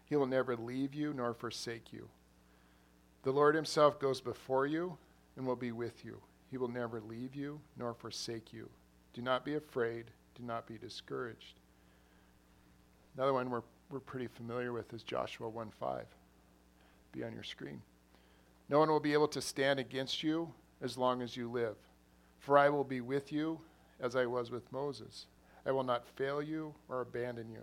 He 0.07 0.17
will 0.17 0.27
never 0.27 0.57
leave 0.57 0.95
you 0.95 1.13
nor 1.13 1.35
forsake 1.35 1.93
you. 1.93 2.09
The 3.23 3.33
Lord 3.33 3.55
Himself 3.55 4.01
goes 4.01 4.19
before 4.19 4.65
you 4.65 4.97
and 5.37 5.47
will 5.47 5.57
be 5.57 5.73
with 5.73 6.03
you. 6.03 6.17
He 6.51 6.57
will 6.57 6.69
never 6.69 7.03
leave 7.03 7.35
you 7.35 7.61
nor 7.77 7.93
forsake 7.93 8.51
you. 8.51 8.71
Do 9.13 9.21
not 9.21 9.45
be 9.45 9.57
afraid. 9.57 10.07
Do 10.35 10.43
not 10.43 10.67
be 10.67 10.79
discouraged. 10.79 11.61
Another 13.15 13.35
one 13.35 13.51
we're, 13.51 13.61
we're 13.91 14.01
pretty 14.01 14.27
familiar 14.27 14.73
with 14.73 14.91
is 14.95 15.03
Joshua 15.03 15.51
1 15.51 15.71
5. 15.79 16.07
Be 17.13 17.25
on 17.25 17.35
your 17.35 17.45
screen. 17.45 17.83
No 18.71 18.79
one 18.79 18.89
will 18.89 19.01
be 19.01 19.13
able 19.13 19.29
to 19.29 19.43
stand 19.43 19.79
against 19.79 20.23
you 20.23 20.51
as 20.81 20.97
long 20.97 21.21
as 21.21 21.37
you 21.37 21.51
live. 21.51 21.77
For 22.39 22.57
I 22.57 22.71
will 22.71 22.85
be 22.85 23.03
with 23.03 23.31
you 23.31 23.61
as 24.01 24.17
I 24.17 24.25
was 24.25 24.51
with 24.51 24.73
Moses. 24.73 25.27
I 25.67 25.73
will 25.73 25.85
not 25.85 26.09
fail 26.17 26.43
you 26.43 26.75
or 26.89 27.03
abandon 27.03 27.51
you. 27.51 27.61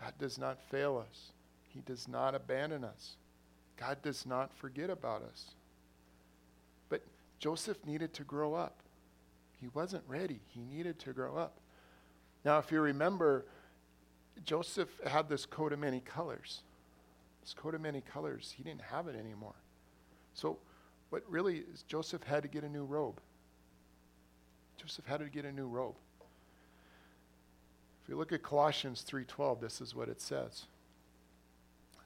God 0.00 0.12
does 0.18 0.38
not 0.38 0.60
fail 0.70 0.98
us. 0.98 1.32
He 1.68 1.80
does 1.80 2.08
not 2.08 2.34
abandon 2.34 2.84
us. 2.84 3.16
God 3.76 4.02
does 4.02 4.26
not 4.26 4.54
forget 4.54 4.90
about 4.90 5.22
us. 5.22 5.54
But 6.88 7.02
Joseph 7.38 7.84
needed 7.86 8.14
to 8.14 8.24
grow 8.24 8.54
up. 8.54 8.80
He 9.60 9.68
wasn't 9.68 10.04
ready. 10.06 10.40
He 10.48 10.60
needed 10.60 10.98
to 11.00 11.12
grow 11.12 11.36
up. 11.36 11.58
Now, 12.44 12.58
if 12.58 12.70
you 12.70 12.80
remember, 12.80 13.46
Joseph 14.44 14.88
had 15.06 15.28
this 15.28 15.46
coat 15.46 15.72
of 15.72 15.78
many 15.78 16.00
colors. 16.00 16.62
This 17.42 17.54
coat 17.54 17.74
of 17.74 17.80
many 17.80 18.00
colors, 18.00 18.54
he 18.56 18.62
didn't 18.62 18.82
have 18.82 19.08
it 19.08 19.16
anymore. 19.16 19.54
So, 20.34 20.58
what 21.10 21.22
really 21.28 21.64
is, 21.72 21.82
Joseph 21.82 22.22
had 22.24 22.42
to 22.42 22.48
get 22.48 22.64
a 22.64 22.68
new 22.68 22.84
robe. 22.84 23.20
Joseph 24.76 25.06
had 25.06 25.20
to 25.20 25.28
get 25.28 25.44
a 25.44 25.52
new 25.52 25.66
robe. 25.66 25.94
If 28.06 28.10
you 28.10 28.16
look 28.16 28.30
at 28.30 28.44
Colossians 28.44 29.02
3:12, 29.02 29.58
this 29.58 29.80
is 29.80 29.92
what 29.92 30.08
it 30.08 30.20
says. 30.20 30.66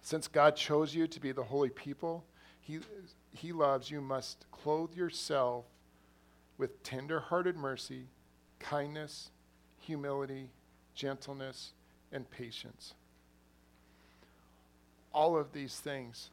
Since 0.01 0.29
God 0.29 0.57
chose 0.57 0.95
you 0.95 1.07
to 1.07 1.21
be 1.21 1.31
the 1.31 1.45
holy 1.45 1.69
people, 1.69 2.25
he, 2.59 2.81
he 3.35 3.53
loves 3.53 3.91
you, 3.91 4.01
must 4.01 4.47
clothe 4.51 4.95
yourself 4.95 5.67
with 6.57 6.83
tender-hearted 6.83 7.55
mercy, 7.55 8.07
kindness, 8.61 9.31
humility, 9.79 10.49
gentleness, 10.95 11.75
and 12.11 12.31
patience. 12.31 12.95
All 15.13 15.37
of 15.37 15.53
these 15.53 15.81
things 15.81 16.31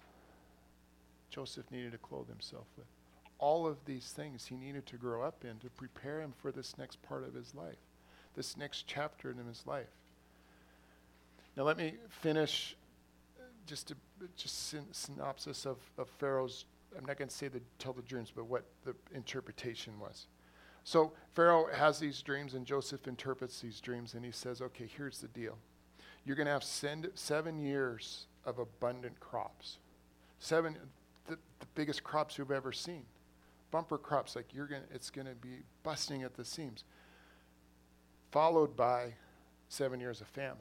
Joseph 1.30 1.70
needed 1.72 1.92
to 1.92 1.98
clothe 1.98 2.30
himself 2.30 2.68
with. 2.78 2.88
All 3.38 3.68
of 3.68 3.84
these 3.84 4.12
things 4.12 4.46
he 4.46 4.56
needed 4.56 4.86
to 4.86 4.96
grow 4.96 5.24
up 5.24 5.44
in 5.44 5.60
to 5.60 5.70
prepare 5.72 6.22
him 6.22 6.34
for 6.42 6.54
this 6.54 6.78
next 6.78 7.02
part 7.02 7.26
of 7.26 7.34
his 7.34 7.54
life, 7.54 7.76
this 8.38 8.56
next 8.56 8.86
chapter 8.88 9.32
in 9.32 9.46
his 9.46 9.64
life. 9.66 9.88
Now, 11.58 11.64
let 11.64 11.76
me 11.76 11.96
finish 12.08 12.78
uh, 13.38 13.44
just 13.66 13.92
a 13.92 13.96
just 14.38 14.70
syn- 14.70 14.94
synopsis 14.94 15.66
of, 15.66 15.78
of 15.98 16.08
Pharaoh's. 16.20 16.66
I'm 16.98 17.04
not 17.06 17.18
going 17.18 17.28
to 17.28 17.36
say 17.36 17.48
the 17.50 17.60
tell 17.80 17.94
the 17.94 18.04
dreams, 18.04 18.32
but 18.34 18.46
what 18.46 18.64
the 18.86 18.96
interpretation 19.14 20.00
was. 20.00 20.28
So 20.84 21.12
Pharaoh 21.34 21.68
has 21.74 22.00
these 22.00 22.22
dreams, 22.22 22.54
and 22.54 22.66
Joseph 22.66 23.08
interprets 23.08 23.60
these 23.60 23.82
dreams, 23.82 24.14
and 24.14 24.24
he 24.24 24.32
says, 24.32 24.62
"Okay, 24.62 24.88
here's 24.96 25.20
the 25.20 25.28
deal. 25.28 25.58
You're 26.24 26.36
going 26.36 26.46
to 26.46 26.54
have 26.54 26.64
send, 26.64 27.10
seven 27.16 27.58
years 27.58 28.28
of 28.46 28.60
abundant 28.60 29.20
crops. 29.20 29.78
Seven, 30.40 30.78
the, 31.28 31.36
the 31.60 31.66
biggest 31.74 32.04
crops 32.04 32.38
you've 32.38 32.52
ever 32.52 32.72
seen. 32.72 33.04
Bumper 33.72 33.98
crops, 33.98 34.36
like 34.36 34.54
you're 34.54 34.68
going, 34.68 34.84
it's 34.94 35.10
going 35.10 35.28
to 35.28 35.36
be 35.36 35.64
busting 35.84 36.24
at 36.24 36.36
the 36.36 36.46
seams. 36.46 36.84
Followed 38.38 38.76
by 38.76 39.14
seven 39.68 40.00
years 40.00 40.22
of 40.22 40.28
famine." 40.28 40.58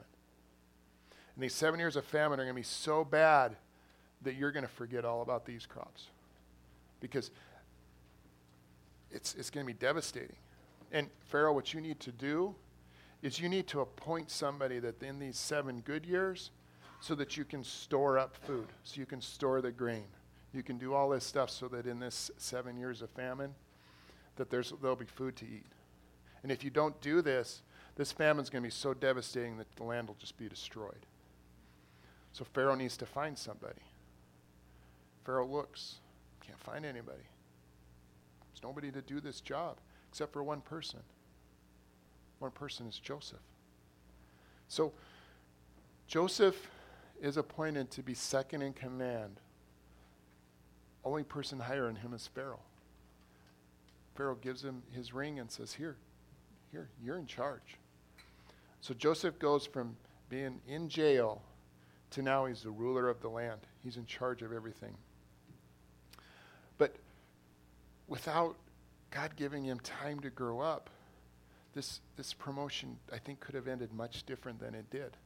And 1.35 1.43
these 1.43 1.53
seven 1.53 1.79
years 1.79 1.95
of 1.95 2.05
famine 2.05 2.39
are 2.39 2.43
going 2.43 2.55
to 2.55 2.59
be 2.59 2.63
so 2.63 3.05
bad 3.05 3.55
that 4.23 4.33
you're 4.33 4.51
going 4.51 4.65
to 4.65 4.71
forget 4.71 5.05
all 5.05 5.21
about 5.21 5.45
these 5.45 5.67
crops 5.67 6.07
because 7.01 7.29
it's, 9.11 9.35
it's 9.35 9.51
going 9.51 9.63
to 9.63 9.71
be 9.71 9.77
devastating. 9.77 10.37
And 10.91 11.07
Pharaoh, 11.19 11.53
what 11.53 11.71
you 11.71 11.79
need 11.79 11.99
to 11.99 12.11
do 12.11 12.55
is 13.21 13.39
you 13.39 13.47
need 13.47 13.67
to 13.67 13.81
appoint 13.81 14.31
somebody 14.31 14.79
that 14.79 15.03
in 15.03 15.19
these 15.19 15.37
seven 15.37 15.81
good 15.81 16.03
years 16.03 16.49
so 16.99 17.13
that 17.13 17.37
you 17.37 17.45
can 17.45 17.63
store 17.63 18.17
up 18.17 18.35
food, 18.37 18.65
so 18.83 18.99
you 18.99 19.05
can 19.05 19.21
store 19.21 19.61
the 19.61 19.71
grain. 19.71 20.07
You 20.51 20.63
can 20.63 20.79
do 20.79 20.95
all 20.95 21.09
this 21.09 21.25
stuff 21.25 21.51
so 21.51 21.67
that 21.67 21.85
in 21.85 21.99
this 21.99 22.31
seven 22.37 22.75
years 22.75 23.03
of 23.03 23.11
famine, 23.11 23.53
that 24.35 24.49
there's, 24.49 24.73
there'll 24.81 24.95
be 24.95 25.05
food 25.05 25.35
to 25.35 25.45
eat. 25.45 25.67
And 26.41 26.51
if 26.51 26.63
you 26.63 26.71
don't 26.71 26.99
do 27.01 27.21
this, 27.21 27.61
this 27.97 28.11
famine's 28.11 28.49
going 28.49 28.61
to 28.61 28.67
be 28.67 28.71
so 28.71 28.93
devastating 28.93 29.57
that 29.57 29.75
the 29.75 29.83
land 29.83 30.07
will 30.07 30.15
just 30.19 30.37
be 30.37 30.47
destroyed. 30.47 31.05
So 32.31 32.45
Pharaoh 32.53 32.75
needs 32.75 32.95
to 32.97 33.07
find 33.07 33.35
somebody. 33.35 33.81
Pharaoh 35.25 35.47
looks, 35.47 35.95
can't 36.45 36.59
find 36.59 36.85
anybody. 36.85 37.17
There's 38.53 38.63
nobody 38.63 38.91
to 38.91 39.01
do 39.01 39.19
this 39.19 39.41
job 39.41 39.77
except 40.09 40.31
for 40.31 40.43
one 40.43 40.61
person. 40.61 40.99
One 42.37 42.51
person 42.51 42.85
is 42.87 42.99
Joseph. 42.99 43.39
So 44.67 44.93
Joseph 46.07 46.69
is 47.19 47.37
appointed 47.37 47.89
to 47.91 48.03
be 48.03 48.13
second 48.13 48.61
in 48.61 48.73
command. 48.73 49.39
Only 51.03 51.23
person 51.23 51.59
higher 51.59 51.87
than 51.87 51.95
him 51.95 52.13
is 52.13 52.27
Pharaoh. 52.27 52.59
Pharaoh 54.15 54.35
gives 54.35 54.63
him 54.63 54.83
his 54.93 55.13
ring 55.13 55.39
and 55.39 55.49
says, 55.49 55.73
Here, 55.73 55.97
here, 56.71 56.89
you're 57.03 57.17
in 57.17 57.25
charge. 57.25 57.77
So 58.81 58.93
Joseph 58.93 59.39
goes 59.39 59.65
from 59.65 59.95
being 60.29 60.59
in 60.67 60.89
jail 60.89 61.41
to 62.11 62.21
now 62.21 62.45
he's 62.45 62.63
the 62.63 62.71
ruler 62.71 63.09
of 63.09 63.21
the 63.21 63.29
land. 63.29 63.61
He's 63.83 63.97
in 63.97 64.05
charge 64.05 64.41
of 64.41 64.53
everything. 64.53 64.95
But 66.77 66.95
without 68.07 68.55
God 69.11 69.35
giving 69.35 69.63
him 69.63 69.79
time 69.79 70.19
to 70.21 70.29
grow 70.29 70.59
up, 70.59 70.89
this, 71.73 72.01
this 72.15 72.33
promotion, 72.33 72.97
I 73.13 73.17
think, 73.17 73.39
could 73.39 73.55
have 73.55 73.67
ended 73.67 73.93
much 73.93 74.25
different 74.25 74.59
than 74.59 74.73
it 74.73 74.89
did. 74.89 75.17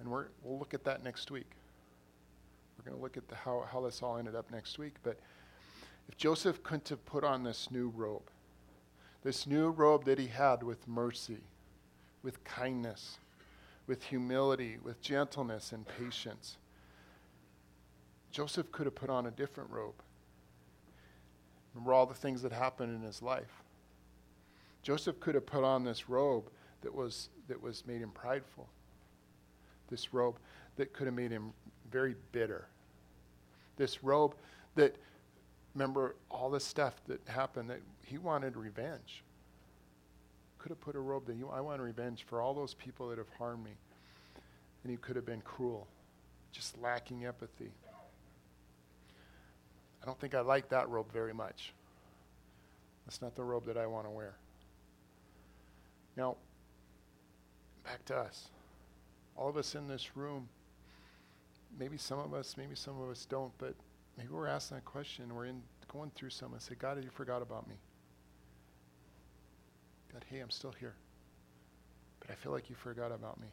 And 0.00 0.08
we're, 0.08 0.26
we'll 0.42 0.58
look 0.58 0.74
at 0.74 0.84
that 0.84 1.04
next 1.04 1.30
week. 1.30 1.50
We're 2.78 2.90
going 2.90 2.96
to 2.96 3.02
look 3.02 3.16
at 3.16 3.28
the, 3.28 3.34
how, 3.34 3.66
how 3.70 3.80
this 3.82 4.02
all 4.02 4.16
ended 4.16 4.34
up 4.34 4.50
next 4.50 4.78
week. 4.78 4.94
But 5.02 5.18
if 6.08 6.16
Joseph 6.16 6.62
couldn't 6.62 6.88
have 6.88 7.04
put 7.06 7.24
on 7.24 7.42
this 7.42 7.70
new 7.70 7.92
robe, 7.94 8.30
this 9.22 9.46
new 9.46 9.70
robe 9.70 10.04
that 10.04 10.18
he 10.18 10.26
had 10.26 10.62
with 10.62 10.86
mercy, 10.86 11.38
with 12.24 12.42
kindness, 12.42 13.18
with 13.86 14.02
humility, 14.02 14.78
with 14.82 15.00
gentleness 15.00 15.70
and 15.70 15.86
patience. 15.86 16.56
Joseph 18.32 18.72
could 18.72 18.86
have 18.86 18.94
put 18.94 19.10
on 19.10 19.26
a 19.26 19.30
different 19.30 19.70
robe. 19.70 20.02
Remember 21.74 21.92
all 21.92 22.06
the 22.06 22.14
things 22.14 22.42
that 22.42 22.50
happened 22.50 22.96
in 22.96 23.02
his 23.02 23.22
life. 23.22 23.62
Joseph 24.82 25.20
could 25.20 25.34
have 25.34 25.46
put 25.46 25.62
on 25.62 25.84
this 25.84 26.08
robe 26.08 26.50
that 26.80 26.94
was, 26.94 27.28
that 27.46 27.62
was 27.62 27.86
made 27.86 28.00
him 28.00 28.10
prideful. 28.10 28.68
This 29.88 30.12
robe 30.12 30.38
that 30.76 30.92
could 30.92 31.06
have 31.06 31.14
made 31.14 31.30
him 31.30 31.52
very 31.90 32.14
bitter. 32.32 32.66
This 33.76 34.02
robe 34.02 34.34
that, 34.76 34.96
remember 35.74 36.16
all 36.30 36.50
the 36.50 36.60
stuff 36.60 36.94
that 37.06 37.20
happened, 37.28 37.70
that 37.70 37.80
he 38.02 38.18
wanted 38.18 38.56
revenge 38.56 39.22
could 40.64 40.70
have 40.70 40.80
put 40.80 40.96
a 40.96 40.98
robe 40.98 41.26
that 41.26 41.36
you, 41.36 41.50
I 41.50 41.60
want 41.60 41.82
revenge 41.82 42.24
for 42.26 42.40
all 42.40 42.54
those 42.54 42.72
people 42.72 43.10
that 43.10 43.18
have 43.18 43.28
harmed 43.36 43.62
me. 43.62 43.72
And 44.82 44.90
he 44.90 44.96
could 44.96 45.14
have 45.14 45.26
been 45.26 45.42
cruel, 45.42 45.86
just 46.52 46.80
lacking 46.80 47.26
empathy. 47.26 47.70
I 50.02 50.06
don't 50.06 50.18
think 50.18 50.34
I 50.34 50.40
like 50.40 50.70
that 50.70 50.88
robe 50.88 51.12
very 51.12 51.34
much. 51.34 51.74
That's 53.04 53.20
not 53.20 53.36
the 53.36 53.44
robe 53.44 53.66
that 53.66 53.76
I 53.76 53.86
want 53.86 54.06
to 54.06 54.10
wear. 54.10 54.36
Now, 56.16 56.36
back 57.84 58.02
to 58.06 58.16
us. 58.16 58.48
All 59.36 59.50
of 59.50 59.58
us 59.58 59.74
in 59.74 59.86
this 59.86 60.16
room, 60.16 60.48
maybe 61.78 61.98
some 61.98 62.18
of 62.18 62.32
us, 62.32 62.54
maybe 62.56 62.74
some 62.74 62.98
of 63.02 63.10
us 63.10 63.26
don't, 63.26 63.52
but 63.58 63.74
maybe 64.16 64.30
we're 64.30 64.46
asking 64.46 64.78
that 64.78 64.86
question. 64.86 65.34
We're 65.34 65.44
in 65.44 65.60
going 65.88 66.10
through 66.14 66.30
some 66.30 66.54
and 66.54 66.62
say, 66.62 66.74
God, 66.74 67.04
you 67.04 67.10
forgot 67.10 67.42
about 67.42 67.68
me 67.68 67.74
that, 70.14 70.24
hey, 70.30 70.40
I'm 70.40 70.50
still 70.50 70.74
here. 70.78 70.94
But 72.20 72.30
I 72.30 72.34
feel 72.34 72.52
like 72.52 72.70
you 72.70 72.76
forgot 72.76 73.12
about 73.12 73.40
me. 73.40 73.48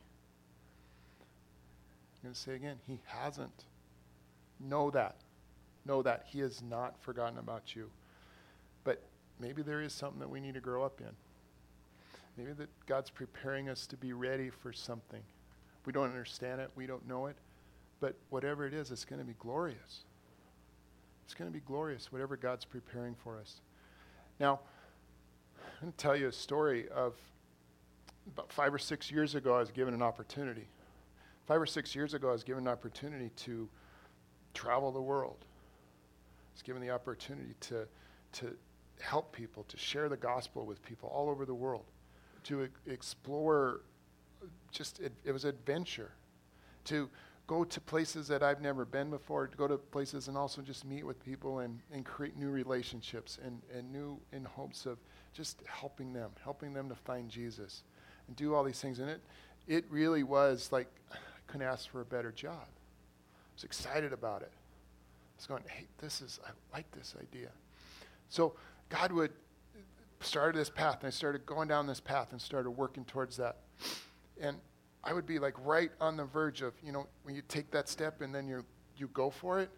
I'm 2.15 2.23
going 2.23 2.33
to 2.33 2.39
say 2.39 2.55
again, 2.55 2.77
he 2.87 2.99
hasn't. 3.05 3.65
Know 4.59 4.91
that. 4.91 5.15
Know 5.85 6.03
that. 6.03 6.25
He 6.27 6.39
has 6.39 6.61
not 6.61 7.01
forgotten 7.01 7.39
about 7.39 7.75
you. 7.75 7.89
But 8.83 9.01
maybe 9.39 9.63
there 9.63 9.81
is 9.81 9.91
something 9.91 10.19
that 10.19 10.29
we 10.29 10.39
need 10.39 10.53
to 10.53 10.59
grow 10.59 10.83
up 10.83 11.01
in. 11.01 11.15
Maybe 12.37 12.53
that 12.53 12.69
God's 12.85 13.09
preparing 13.09 13.69
us 13.69 13.87
to 13.87 13.97
be 13.97 14.13
ready 14.13 14.49
for 14.49 14.71
something. 14.71 15.21
We 15.85 15.91
don't 15.91 16.09
understand 16.09 16.61
it, 16.61 16.69
we 16.75 16.85
don't 16.85 17.07
know 17.07 17.25
it, 17.25 17.35
but 17.99 18.15
whatever 18.29 18.67
it 18.67 18.73
is, 18.73 18.91
it's 18.91 19.03
going 19.03 19.19
to 19.19 19.25
be 19.25 19.35
glorious. 19.39 20.05
It's 21.25 21.33
going 21.33 21.49
to 21.49 21.53
be 21.53 21.63
glorious, 21.65 22.11
whatever 22.11 22.37
God's 22.37 22.65
preparing 22.65 23.15
for 23.15 23.39
us. 23.39 23.61
Now, 24.39 24.59
To 25.81 25.91
tell 25.97 26.15
you 26.15 26.27
a 26.27 26.31
story 26.31 26.87
of 26.89 27.15
about 28.27 28.51
five 28.53 28.71
or 28.71 28.77
six 28.77 29.09
years 29.09 29.33
ago, 29.33 29.55
I 29.55 29.59
was 29.59 29.71
given 29.71 29.95
an 29.95 30.03
opportunity. 30.03 30.67
Five 31.47 31.59
or 31.59 31.65
six 31.65 31.95
years 31.95 32.13
ago, 32.13 32.29
I 32.29 32.33
was 32.33 32.43
given 32.43 32.67
an 32.67 32.71
opportunity 32.71 33.31
to 33.37 33.67
travel 34.53 34.91
the 34.91 35.01
world. 35.01 35.37
I 35.41 36.53
was 36.53 36.61
given 36.61 36.83
the 36.83 36.91
opportunity 36.91 37.55
to, 37.61 37.87
to 38.33 38.55
help 38.99 39.35
people, 39.35 39.63
to 39.69 39.77
share 39.77 40.07
the 40.07 40.17
gospel 40.17 40.67
with 40.67 40.83
people 40.83 41.09
all 41.09 41.29
over 41.29 41.45
the 41.45 41.55
world, 41.55 41.85
to 42.43 42.65
e- 42.65 42.67
explore 42.85 43.81
just, 44.71 44.99
it, 44.99 45.11
it 45.25 45.31
was 45.31 45.45
adventure, 45.45 46.11
to 46.85 47.09
go 47.51 47.65
to 47.65 47.81
places 47.81 48.29
that 48.29 48.41
I've 48.41 48.61
never 48.61 48.85
been 48.85 49.09
before, 49.09 49.45
to 49.45 49.57
go 49.57 49.67
to 49.67 49.77
places 49.77 50.29
and 50.29 50.37
also 50.37 50.61
just 50.61 50.85
meet 50.85 51.05
with 51.05 51.21
people 51.21 51.59
and, 51.59 51.81
and 51.91 52.05
create 52.05 52.37
new 52.37 52.49
relationships 52.49 53.39
and, 53.45 53.61
and 53.75 53.91
new 53.91 54.17
in 54.31 54.45
hopes 54.45 54.85
of 54.85 54.99
just 55.33 55.61
helping 55.67 56.13
them, 56.13 56.31
helping 56.45 56.73
them 56.73 56.87
to 56.87 56.95
find 56.95 57.29
Jesus 57.29 57.83
and 58.27 58.37
do 58.37 58.55
all 58.55 58.63
these 58.63 58.79
things. 58.79 58.99
And 58.99 59.09
it, 59.09 59.21
it 59.67 59.83
really 59.89 60.23
was 60.23 60.69
like, 60.71 60.87
I 61.11 61.17
couldn't 61.47 61.67
ask 61.67 61.89
for 61.89 61.99
a 61.99 62.05
better 62.05 62.31
job. 62.31 62.55
I 62.63 63.53
was 63.53 63.65
excited 63.65 64.13
about 64.13 64.43
it. 64.43 64.53
I 64.53 65.35
was 65.35 65.45
going, 65.45 65.63
hey, 65.67 65.87
this 65.97 66.21
is, 66.21 66.39
I 66.47 66.51
like 66.73 66.89
this 66.91 67.15
idea. 67.19 67.49
So 68.29 68.55
God 68.87 69.11
would 69.11 69.31
started 70.21 70.57
this 70.57 70.69
path, 70.69 70.99
and 71.01 71.07
I 71.07 71.09
started 71.09 71.45
going 71.45 71.67
down 71.67 71.85
this 71.85 71.99
path 71.99 72.31
and 72.31 72.41
started 72.41 72.71
working 72.71 73.03
towards 73.03 73.35
that. 73.37 73.57
And 74.39 74.55
I 75.03 75.13
would 75.13 75.25
be 75.25 75.39
like 75.39 75.55
right 75.65 75.91
on 75.99 76.17
the 76.17 76.25
verge 76.25 76.61
of, 76.61 76.73
you 76.83 76.91
know, 76.91 77.07
when 77.23 77.35
you 77.35 77.41
take 77.47 77.71
that 77.71 77.89
step 77.89 78.21
and 78.21 78.33
then 78.33 78.47
you 78.47 78.63
you 78.97 79.07
go 79.13 79.29
for 79.29 79.59
it, 79.59 79.69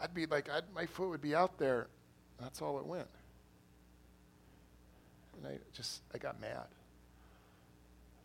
I'd 0.00 0.14
be 0.14 0.26
like, 0.26 0.50
I'd, 0.50 0.64
my 0.74 0.86
foot 0.86 1.08
would 1.10 1.22
be 1.22 1.34
out 1.34 1.58
there. 1.58 1.86
That's 2.40 2.60
all 2.60 2.78
it 2.78 2.86
went. 2.86 3.06
And 5.36 5.46
I 5.46 5.58
just, 5.72 6.02
I 6.12 6.18
got 6.18 6.40
mad. 6.40 6.66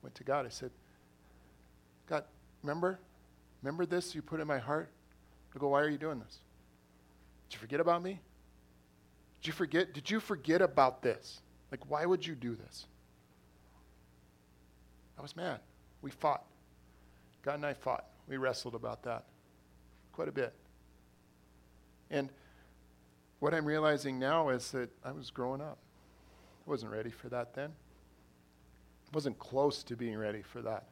Went 0.02 0.16
to 0.16 0.24
God. 0.24 0.46
I 0.46 0.50
said, 0.50 0.72
God, 2.08 2.24
remember? 2.64 3.00
Remember 3.62 3.86
this 3.86 4.16
you 4.16 4.22
put 4.22 4.40
in 4.40 4.48
my 4.48 4.58
heart? 4.58 4.90
I 5.56 5.60
go, 5.60 5.68
why 5.70 5.82
are 5.82 5.90
you 5.90 5.98
doing 5.98 6.20
this? 6.20 6.40
Did 7.50 7.56
you 7.56 7.60
forget 7.60 7.80
about 7.80 8.02
me? 8.02 8.20
Did 9.42 9.48
you 9.48 9.54
forget? 9.54 9.94
Did 9.94 10.10
you 10.10 10.20
forget 10.20 10.62
about 10.62 11.02
this? 11.02 11.42
Like, 11.72 11.90
why 11.90 12.06
would 12.06 12.26
you 12.26 12.36
do 12.36 12.56
this? 12.56 12.86
I 15.18 15.22
was 15.22 15.36
mad. 15.36 15.60
We 16.02 16.12
fought. 16.12 16.44
God 17.42 17.56
and 17.56 17.66
I 17.66 17.74
fought. 17.74 18.06
We 18.28 18.38
wrestled 18.38 18.76
about 18.76 19.04
that 19.04 19.26
quite 20.20 20.28
a 20.28 20.34
bit. 20.34 20.54
And 22.12 22.30
what 23.40 23.54
I'm 23.54 23.66
realizing 23.66 24.20
now 24.20 24.50
is 24.50 24.70
that 24.72 24.90
I 25.04 25.14
was 25.14 25.32
growing 25.32 25.62
up. 25.62 25.78
I 26.68 26.70
wasn't 26.70 26.92
ready 26.92 27.10
for 27.10 27.30
that 27.30 27.54
then. 27.54 27.70
I 27.70 29.10
wasn't 29.14 29.40
close 29.40 29.82
to 29.84 29.96
being 29.96 30.18
ready 30.18 30.42
for 30.42 30.62
that. 30.62 30.90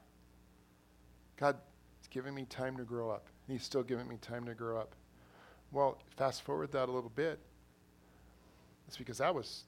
God 1.36 1.58
is 2.02 2.08
giving 2.08 2.34
me 2.34 2.46
time 2.46 2.78
to 2.78 2.84
grow 2.84 3.10
up. 3.10 3.28
He's 3.50 3.64
still 3.64 3.84
giving 3.84 4.08
me 4.08 4.16
time 4.22 4.46
to 4.46 4.54
grow 4.54 4.80
up. 4.80 4.96
Well, 5.74 5.98
fast 6.16 6.44
forward 6.44 6.72
that 6.72 6.88
a 6.88 6.92
little 6.94 7.12
bit. 7.14 7.40
It's 8.88 8.96
because 8.96 9.18
that 9.18 9.36
was 9.36 9.66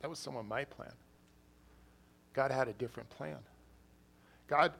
that 0.00 0.08
was 0.08 0.18
somewhat 0.18 0.46
my 0.46 0.64
plan. 0.64 0.92
God 2.32 2.50
had 2.50 2.68
a 2.68 2.72
different 2.72 3.10
plan. 3.10 3.38
God, 4.46 4.72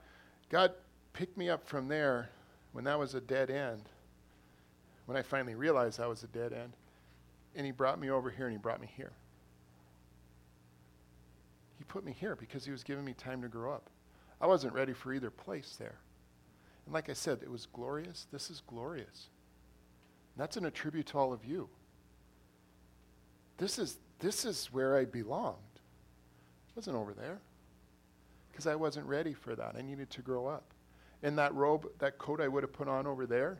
God 0.49 0.73
picked 1.13 1.37
me 1.37 1.49
up 1.49 1.67
from 1.67 1.89
there 1.89 2.31
when 2.73 2.85
that 2.85 2.99
was 2.99 3.15
a 3.15 3.21
dead 3.21 3.51
end, 3.51 3.83
when 5.07 5.17
I 5.17 5.23
finally 5.23 5.55
realized 5.55 5.99
that 5.99 6.09
was 6.09 6.23
a 6.23 6.29
dead 6.29 6.53
end, 6.53 6.73
and 7.55 7.65
He 7.65 7.73
brought 7.73 7.99
me 7.99 8.11
over 8.11 8.31
here 8.31 8.47
and 8.47 8.53
He 8.53 8.59
brought 8.59 8.81
me 8.81 8.89
here. 8.97 9.13
He 11.79 11.85
put 11.85 12.05
me 12.05 12.13
here 12.13 12.37
because 12.37 12.65
He 12.65 12.71
was 12.71 12.85
giving 12.85 13.05
me 13.05 13.15
time 13.15 13.43
to 13.43 13.49
grow 13.49 13.73
up. 13.73 13.89
I 14.41 14.47
wasn't 14.47 14.75
ready 14.75 14.93
for 14.93 15.13
either 15.13 15.31
place 15.31 15.77
there. 15.79 15.97
And 16.85 16.95
like 16.95 17.09
I 17.09 17.15
said, 17.15 17.41
it 17.43 17.51
was 17.51 17.67
glorious. 17.67 18.27
This 18.31 18.51
is 18.51 18.63
glorious. 18.67 19.29
And 20.35 20.43
that's 20.43 20.57
an 20.57 20.67
attribute 20.67 21.07
to 21.07 21.19
all 21.19 21.33
of 21.33 21.45
you. 21.45 21.69
This 23.59 23.79
is, 23.79 23.97
this 24.19 24.45
is 24.45 24.67
where 24.67 24.97
I 24.97 25.07
belonged. 25.07 25.57
It 25.75 26.77
wasn't 26.77 26.97
over 26.97 27.15
there 27.15 27.41
because 28.57 28.67
I 28.67 28.75
wasn't 28.75 29.05
ready 29.05 29.35
for 29.35 29.55
that. 29.55 29.77
I 29.77 29.83
needed 29.83 30.09
to 30.09 30.23
grow 30.23 30.47
up. 30.47 30.65
And 31.23 31.37
that 31.37 31.55
robe, 31.55 31.91
that 31.99 32.17
coat 32.17 32.41
I 32.41 32.49
would 32.49 32.63
have 32.63 32.73
put 32.73 32.89
on 32.89 33.07
over 33.07 33.27
there, 33.27 33.59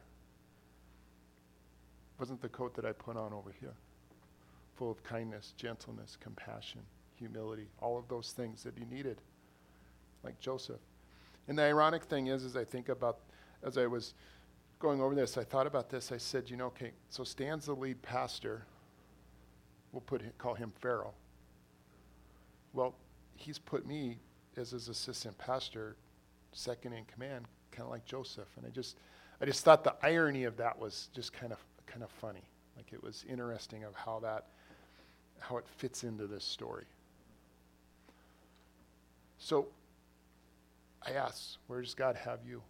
wasn't 2.19 2.41
the 2.41 2.49
coat 2.49 2.75
that 2.77 2.87
I 2.87 2.93
put 2.93 3.15
on 3.15 3.35
over 3.35 3.53
here. 3.61 3.75
Full 4.77 4.91
of 4.91 5.05
kindness, 5.05 5.53
gentleness, 5.59 6.17
compassion, 6.19 6.81
humility, 7.15 7.67
all 7.83 7.99
of 7.99 8.09
those 8.09 8.33
things 8.33 8.63
that 8.63 8.79
you 8.79 8.87
needed, 8.87 9.21
like 10.25 10.41
Joseph. 10.41 10.81
And 11.47 11.59
the 11.59 11.65
ironic 11.65 12.05
thing 12.05 12.29
is, 12.29 12.47
as 12.47 12.57
I 12.57 12.65
think 12.65 12.89
about, 12.89 13.19
as 13.63 13.77
I 13.77 13.87
was 13.87 14.15
going 14.79 15.03
over 15.03 15.15
this, 15.15 15.37
I 15.37 15.45
thought 15.45 15.67
about 15.67 15.91
this. 15.91 16.11
I 16.11 16.17
said, 16.17 16.49
you 16.49 16.57
know, 16.57 16.69
okay, 16.69 16.93
so 17.11 17.23
Stan's 17.23 17.67
the 17.67 17.75
lead 17.75 18.01
pastor. 18.01 18.65
We'll 19.93 20.01
put 20.01 20.23
him, 20.23 20.33
call 20.39 20.55
him 20.55 20.73
Pharaoh. 20.81 21.13
Well, 22.73 22.95
he's 23.35 23.59
put 23.59 23.87
me 23.87 24.21
as 24.59 24.71
his 24.71 24.89
assistant 24.89 25.37
pastor, 25.39 25.97
second 26.53 26.93
in 26.93 27.05
command, 27.05 27.47
kind 27.71 27.85
of 27.85 27.91
like 27.91 28.05
Joseph. 28.05 28.49
And 28.57 28.67
I 28.67 28.71
just, 28.71 28.97
I 29.41 29.45
just 29.45 29.65
thought 29.65 29.85
the 29.85 29.95
irony 30.03 30.45
of 30.45 30.57
that 30.57 30.79
was 30.79 31.09
just 31.15 31.33
kind 31.33 31.53
of, 31.53 31.59
kind 31.87 32.03
of 32.03 32.11
funny. 32.11 32.45
Like 32.77 32.93
it 32.93 33.03
was 33.03 33.25
interesting 33.29 33.85
of 33.85 33.95
how 33.95 34.21
that, 34.21 34.47
how 35.41 35.57
it 35.59 35.67
fits 35.77 36.05
into 36.05 36.27
this 36.27 36.45
story. 36.45 36.85
So, 39.39 39.69
I 41.07 41.13
ask, 41.13 41.59
where 41.67 41.81
does 41.81 41.95
God 41.95 42.17
have 42.17 42.41
you? 42.47 42.63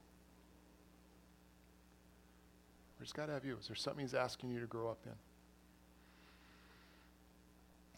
Where 2.99 3.05
does 3.05 3.13
God 3.13 3.29
have 3.29 3.45
you? 3.45 3.57
Is 3.61 3.69
there 3.69 3.77
something 3.77 4.05
He's 4.05 4.15
asking 4.15 4.51
you 4.51 4.61
to 4.61 4.67
grow 4.67 4.91
up 4.91 4.99
in? 5.07 5.13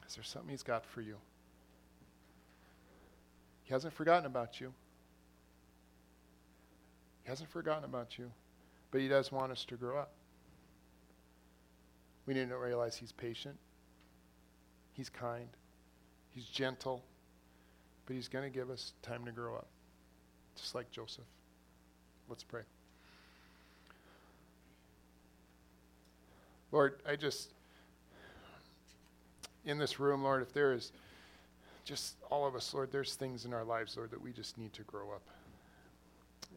Is 0.07 0.15
there 0.15 0.25
something 0.25 0.51
He's 0.51 0.63
got 0.63 0.85
for 0.85 1.01
you? 1.01 1.17
He 3.69 3.75
hasn't 3.75 3.93
forgotten 3.93 4.25
about 4.25 4.63
you. 4.63 4.73
He 7.23 7.29
hasn't 7.29 7.51
forgotten 7.51 7.85
about 7.85 8.17
you, 8.17 8.31
but 8.91 9.03
He 9.03 9.09
does 9.09 9.31
want 9.31 9.53
us 9.53 9.67
to 9.67 9.77
grow 9.77 9.99
up. 9.99 10.11
We 12.25 12.33
need 12.33 12.49
to 12.49 12.57
realize 12.57 12.97
He's 12.97 13.13
patient, 13.13 13.59
He's 14.95 15.11
kind, 15.11 15.49
He's 16.31 16.47
gentle, 16.47 17.05
but 18.07 18.17
He's 18.17 18.27
going 18.27 18.51
to 18.51 18.51
give 18.51 18.71
us 18.71 18.95
time 19.03 19.27
to 19.27 19.33
grow 19.33 19.57
up, 19.57 19.69
just 20.57 20.75
like 20.75 20.91
Joseph. 20.91 21.27
Let's 22.27 22.45
pray. 22.45 22.63
Lord, 26.73 27.01
I 27.07 27.17
just, 27.17 27.51
in 29.67 29.77
this 29.77 30.01
room, 30.01 30.23
Lord, 30.23 30.41
if 30.41 30.55
there 30.55 30.73
is 30.73 30.91
just 31.89 32.17
all 32.31 32.47
of 32.47 32.55
us, 32.55 32.75
Lord, 32.75 32.93
there's 32.93 33.15
things 33.15 33.47
in 33.47 33.55
our 33.55 33.65
lives, 33.65 33.97
Lord, 33.97 34.11
that 34.11 34.21
we 34.21 34.31
just 34.31 34.59
need 34.59 34.75
to 34.75 34.83
grow 34.83 35.11
up. 35.11 35.23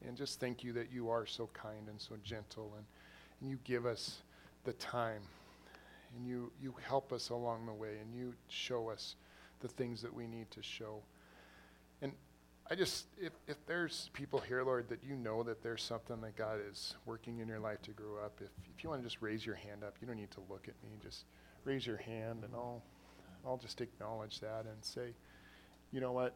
And 0.05 0.17
just 0.17 0.41
thank 0.41 0.61
you 0.61 0.73
that 0.73 0.91
you 0.91 1.09
are 1.09 1.25
so 1.25 1.49
kind 1.53 1.87
and 1.87 1.99
so 2.01 2.15
gentle 2.21 2.73
and, 2.75 2.85
and 3.39 3.49
you 3.49 3.57
give 3.63 3.85
us 3.85 4.23
the 4.65 4.73
time 4.73 5.21
and 6.17 6.27
you, 6.27 6.51
you 6.61 6.75
help 6.85 7.13
us 7.13 7.29
along 7.29 7.65
the 7.65 7.71
way 7.71 7.95
and 8.01 8.13
you 8.13 8.33
show 8.49 8.89
us 8.89 9.15
the 9.61 9.69
things 9.69 10.01
that 10.01 10.13
we 10.13 10.27
need 10.27 10.51
to 10.51 10.61
show. 10.61 11.01
And 12.01 12.11
I 12.69 12.75
just, 12.75 13.05
if, 13.17 13.31
if 13.47 13.65
there's 13.67 14.09
people 14.11 14.39
here, 14.39 14.63
Lord, 14.63 14.89
that 14.89 15.01
you 15.01 15.15
know 15.15 15.43
that 15.43 15.63
there's 15.63 15.81
something 15.81 16.19
that 16.21 16.35
God 16.35 16.59
is 16.69 16.95
working 17.05 17.39
in 17.39 17.47
your 17.47 17.59
life 17.59 17.81
to 17.83 17.91
grow 17.91 18.17
up, 18.21 18.41
if, 18.41 18.49
if 18.75 18.83
you 18.83 18.89
want 18.89 19.01
to 19.01 19.07
just 19.07 19.21
raise 19.21 19.45
your 19.45 19.55
hand 19.55 19.85
up, 19.85 19.95
you 20.01 20.07
don't 20.07 20.17
need 20.17 20.31
to 20.31 20.41
look 20.49 20.67
at 20.67 20.73
me, 20.83 20.89
just 21.01 21.23
raise 21.63 21.87
your 21.87 21.97
hand 21.97 22.43
and 22.43 22.53
I'll 22.53 22.83
I'll 23.45 23.57
just 23.57 23.81
acknowledge 23.81 24.39
that 24.39 24.65
and 24.65 24.83
say, 24.83 25.13
you 25.91 25.99
know 25.99 26.11
what? 26.11 26.35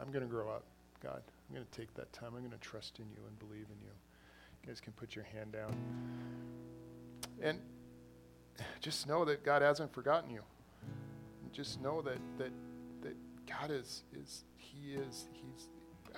I'm 0.00 0.12
going 0.12 0.22
to 0.22 0.30
grow 0.30 0.48
up, 0.48 0.64
God. 1.02 1.22
I'm 1.48 1.54
going 1.54 1.66
to 1.70 1.78
take 1.78 1.92
that 1.94 2.12
time. 2.12 2.32
I'm 2.34 2.40
going 2.40 2.50
to 2.50 2.58
trust 2.58 2.98
in 2.98 3.06
you 3.10 3.18
and 3.26 3.38
believe 3.38 3.66
in 3.70 3.80
you. 3.82 3.92
You 4.62 4.68
guys 4.68 4.80
can 4.80 4.92
put 4.92 5.16
your 5.16 5.24
hand 5.24 5.52
down. 5.52 5.74
And 7.42 7.60
just 8.80 9.06
know 9.06 9.24
that 9.24 9.44
God 9.44 9.62
hasn't 9.62 9.92
forgotten 9.92 10.30
you. 10.30 10.42
Just 11.52 11.80
know 11.80 12.02
that 12.02 12.18
that 12.38 12.52
that 13.02 13.16
God 13.46 13.70
is 13.70 14.02
is 14.12 14.44
He 14.56 14.94
is 14.94 15.26
He's 15.32 15.68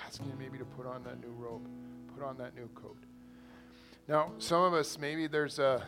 asking 0.04 0.26
you 0.26 0.34
maybe 0.38 0.58
to 0.58 0.64
put 0.64 0.86
on 0.86 1.02
that 1.04 1.20
new 1.20 1.32
robe, 1.32 1.66
put 2.14 2.24
on 2.24 2.36
that 2.38 2.54
new 2.54 2.68
coat. 2.74 2.96
Now, 4.08 4.32
some 4.38 4.62
of 4.62 4.74
us 4.74 4.98
maybe 4.98 5.26
there's 5.26 5.58
a 5.58 5.84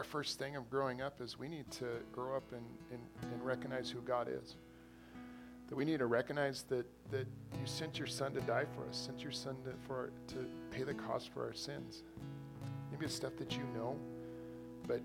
our 0.00 0.04
first 0.04 0.38
thing 0.38 0.56
of 0.56 0.70
growing 0.70 1.02
up 1.02 1.20
is 1.20 1.38
we 1.38 1.46
need 1.46 1.70
to 1.70 1.84
grow 2.10 2.34
up 2.34 2.52
and, 2.52 2.64
and, 2.90 3.32
and 3.34 3.44
recognize 3.44 3.90
who 3.90 4.00
God 4.00 4.28
is. 4.28 4.56
That 5.68 5.76
we 5.76 5.84
need 5.84 5.98
to 5.98 6.06
recognize 6.06 6.62
that, 6.70 6.86
that 7.10 7.26
you 7.52 7.66
sent 7.66 7.98
your 7.98 8.06
son 8.06 8.32
to 8.32 8.40
die 8.40 8.64
for 8.74 8.88
us, 8.88 8.96
sent 8.96 9.22
your 9.22 9.30
son 9.30 9.56
to, 9.64 9.74
for, 9.86 10.10
to 10.28 10.46
pay 10.70 10.84
the 10.84 10.94
cost 10.94 11.28
for 11.34 11.44
our 11.44 11.52
sins. 11.52 12.02
Maybe 12.90 13.04
it's 13.04 13.14
stuff 13.14 13.36
that 13.36 13.52
you 13.52 13.62
know, 13.74 13.94
but 14.88 15.02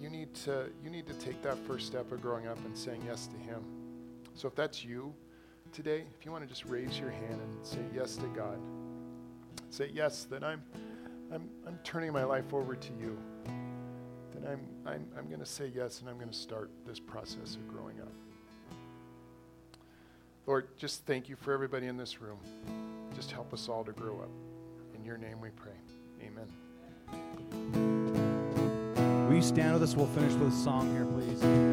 you 0.00 0.08
need 0.08 0.32
to 0.34 0.70
you 0.84 0.88
need 0.88 1.08
to 1.08 1.14
take 1.14 1.42
that 1.42 1.58
first 1.66 1.88
step 1.88 2.12
of 2.12 2.22
growing 2.22 2.46
up 2.46 2.64
and 2.64 2.78
saying 2.78 3.02
yes 3.04 3.26
to 3.26 3.36
him. 3.38 3.64
So 4.34 4.46
if 4.46 4.54
that's 4.54 4.84
you, 4.84 5.12
today, 5.72 6.04
if 6.16 6.24
you 6.24 6.30
want 6.30 6.44
to 6.44 6.48
just 6.48 6.64
raise 6.64 6.96
your 6.96 7.10
hand 7.10 7.40
and 7.40 7.66
say 7.66 7.80
yes 7.92 8.14
to 8.18 8.26
God, 8.26 8.60
say 9.70 9.90
yes 9.92 10.28
that 10.30 10.44
I'm, 10.44 10.62
I'm, 11.32 11.50
I'm 11.66 11.80
turning 11.82 12.12
my 12.12 12.22
life 12.22 12.54
over 12.54 12.76
to 12.76 12.92
you. 13.00 13.18
I'm, 14.48 14.60
I'm, 14.86 15.06
I'm 15.16 15.26
going 15.26 15.40
to 15.40 15.46
say 15.46 15.70
yes 15.74 16.00
and 16.00 16.08
I'm 16.08 16.16
going 16.16 16.30
to 16.30 16.36
start 16.36 16.70
this 16.86 16.98
process 16.98 17.54
of 17.56 17.68
growing 17.68 18.00
up. 18.00 18.12
Lord, 20.46 20.68
just 20.78 21.04
thank 21.04 21.28
you 21.28 21.36
for 21.36 21.52
everybody 21.52 21.86
in 21.86 21.98
this 21.98 22.22
room. 22.22 22.38
Just 23.14 23.30
help 23.30 23.52
us 23.52 23.68
all 23.68 23.84
to 23.84 23.92
grow 23.92 24.20
up. 24.20 24.30
In 24.94 25.04
your 25.04 25.18
name 25.18 25.40
we 25.40 25.50
pray. 25.50 25.72
Amen. 26.22 26.46
Will 29.28 29.36
you 29.36 29.42
stand 29.42 29.74
with 29.74 29.82
us? 29.82 29.94
We'll 29.94 30.06
finish 30.06 30.32
with 30.32 30.54
a 30.54 30.56
song 30.56 30.90
here, 30.94 31.04
please. 31.04 31.67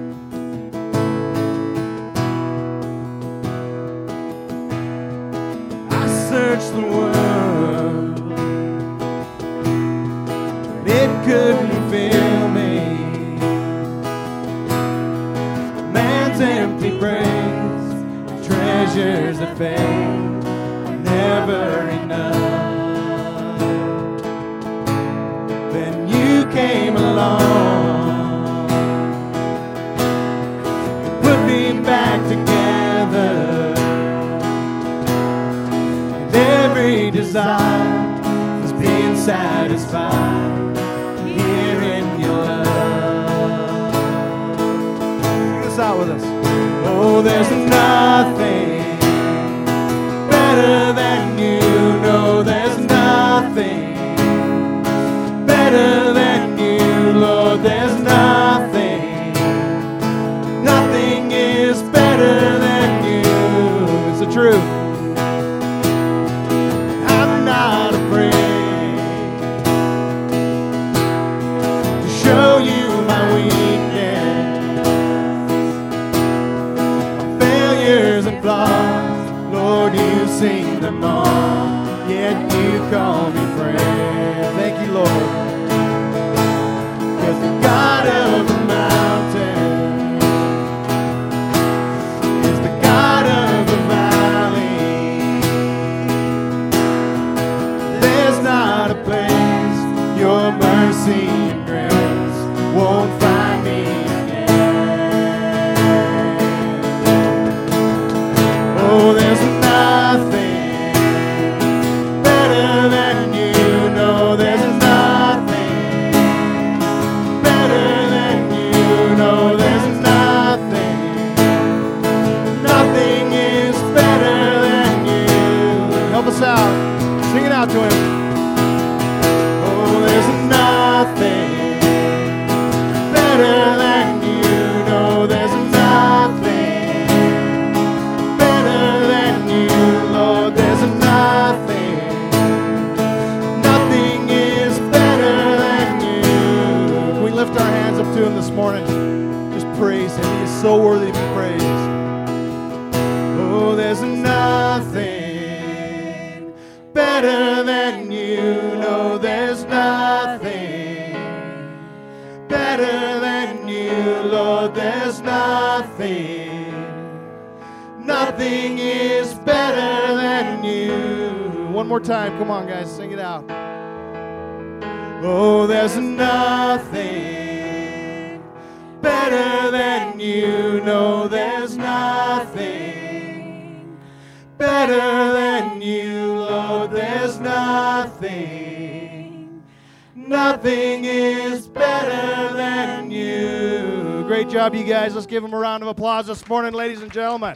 Job, 194.66 194.74
you 194.74 194.84
guys. 194.84 195.14
Let's 195.14 195.28
give 195.28 195.44
them 195.44 195.54
a 195.54 195.58
round 195.60 195.84
of 195.84 195.90
applause 195.90 196.26
this 196.26 196.48
morning, 196.48 196.74
ladies 196.74 197.04
and 197.04 197.12
gentlemen. 197.12 197.56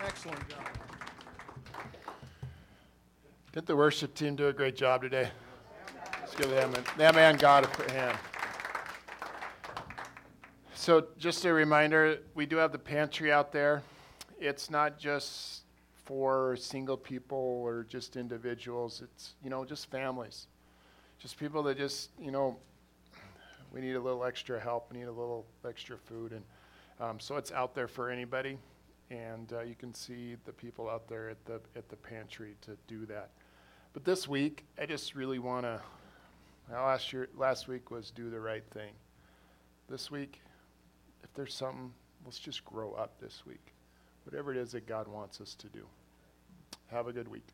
Excellent 0.00 0.48
job. 0.48 0.60
Did 3.52 3.66
the 3.66 3.74
worship 3.74 4.14
team 4.14 4.36
do 4.36 4.46
a 4.46 4.52
great 4.52 4.76
job 4.76 5.02
today? 5.02 5.30
Let's 6.20 6.36
give 6.36 6.50
them, 6.50 6.72
a- 6.72 6.96
them 6.98 7.16
and 7.16 7.40
God 7.40 7.68
a 7.88 7.92
hand. 7.92 8.16
So, 10.74 11.08
just 11.18 11.44
a 11.44 11.52
reminder, 11.52 12.18
we 12.36 12.46
do 12.46 12.56
have 12.58 12.70
the 12.70 12.78
pantry 12.78 13.32
out 13.32 13.50
there. 13.50 13.82
It's 14.38 14.70
not 14.70 14.96
just 14.96 15.62
for 16.04 16.54
single 16.54 16.96
people 16.96 17.36
or 17.64 17.84
just 17.88 18.14
individuals. 18.14 19.02
It's 19.02 19.34
you 19.42 19.50
know 19.50 19.64
just 19.64 19.90
families, 19.90 20.46
just 21.18 21.36
people 21.36 21.64
that 21.64 21.78
just 21.78 22.10
you 22.20 22.30
know 22.30 22.58
we 23.74 23.80
need 23.80 23.96
a 23.96 24.00
little 24.00 24.24
extra 24.24 24.60
help, 24.60 24.92
we 24.92 24.98
need 24.98 25.08
a 25.08 25.12
little 25.12 25.44
extra 25.68 25.98
food, 25.98 26.32
and 26.32 26.44
um, 27.00 27.18
so 27.18 27.36
it's 27.36 27.50
out 27.50 27.74
there 27.74 27.88
for 27.88 28.08
anybody. 28.08 28.56
And 29.10 29.52
uh, 29.52 29.62
you 29.62 29.74
can 29.74 29.92
see 29.92 30.36
the 30.46 30.52
people 30.52 30.88
out 30.88 31.08
there 31.08 31.28
at 31.28 31.44
the 31.44 31.60
at 31.76 31.88
the 31.88 31.96
pantry 31.96 32.54
to 32.62 32.76
do 32.86 33.04
that. 33.06 33.30
But 33.92 34.04
this 34.04 34.26
week, 34.26 34.64
I 34.80 34.86
just 34.86 35.14
really 35.14 35.38
want 35.38 35.64
to. 35.64 35.80
Last 36.72 37.12
year, 37.12 37.28
last 37.36 37.68
week 37.68 37.90
was 37.90 38.10
do 38.10 38.30
the 38.30 38.40
right 38.40 38.64
thing. 38.72 38.92
This 39.90 40.10
week, 40.10 40.40
if 41.22 41.34
there's 41.34 41.54
something, 41.54 41.92
let's 42.24 42.38
just 42.38 42.64
grow 42.64 42.92
up 42.92 43.20
this 43.20 43.42
week. 43.44 43.74
Whatever 44.24 44.52
it 44.52 44.56
is 44.56 44.72
that 44.72 44.86
God 44.86 45.06
wants 45.06 45.42
us 45.42 45.54
to 45.56 45.66
do. 45.66 45.86
Have 46.86 47.06
a 47.06 47.12
good 47.12 47.28
week. 47.28 47.46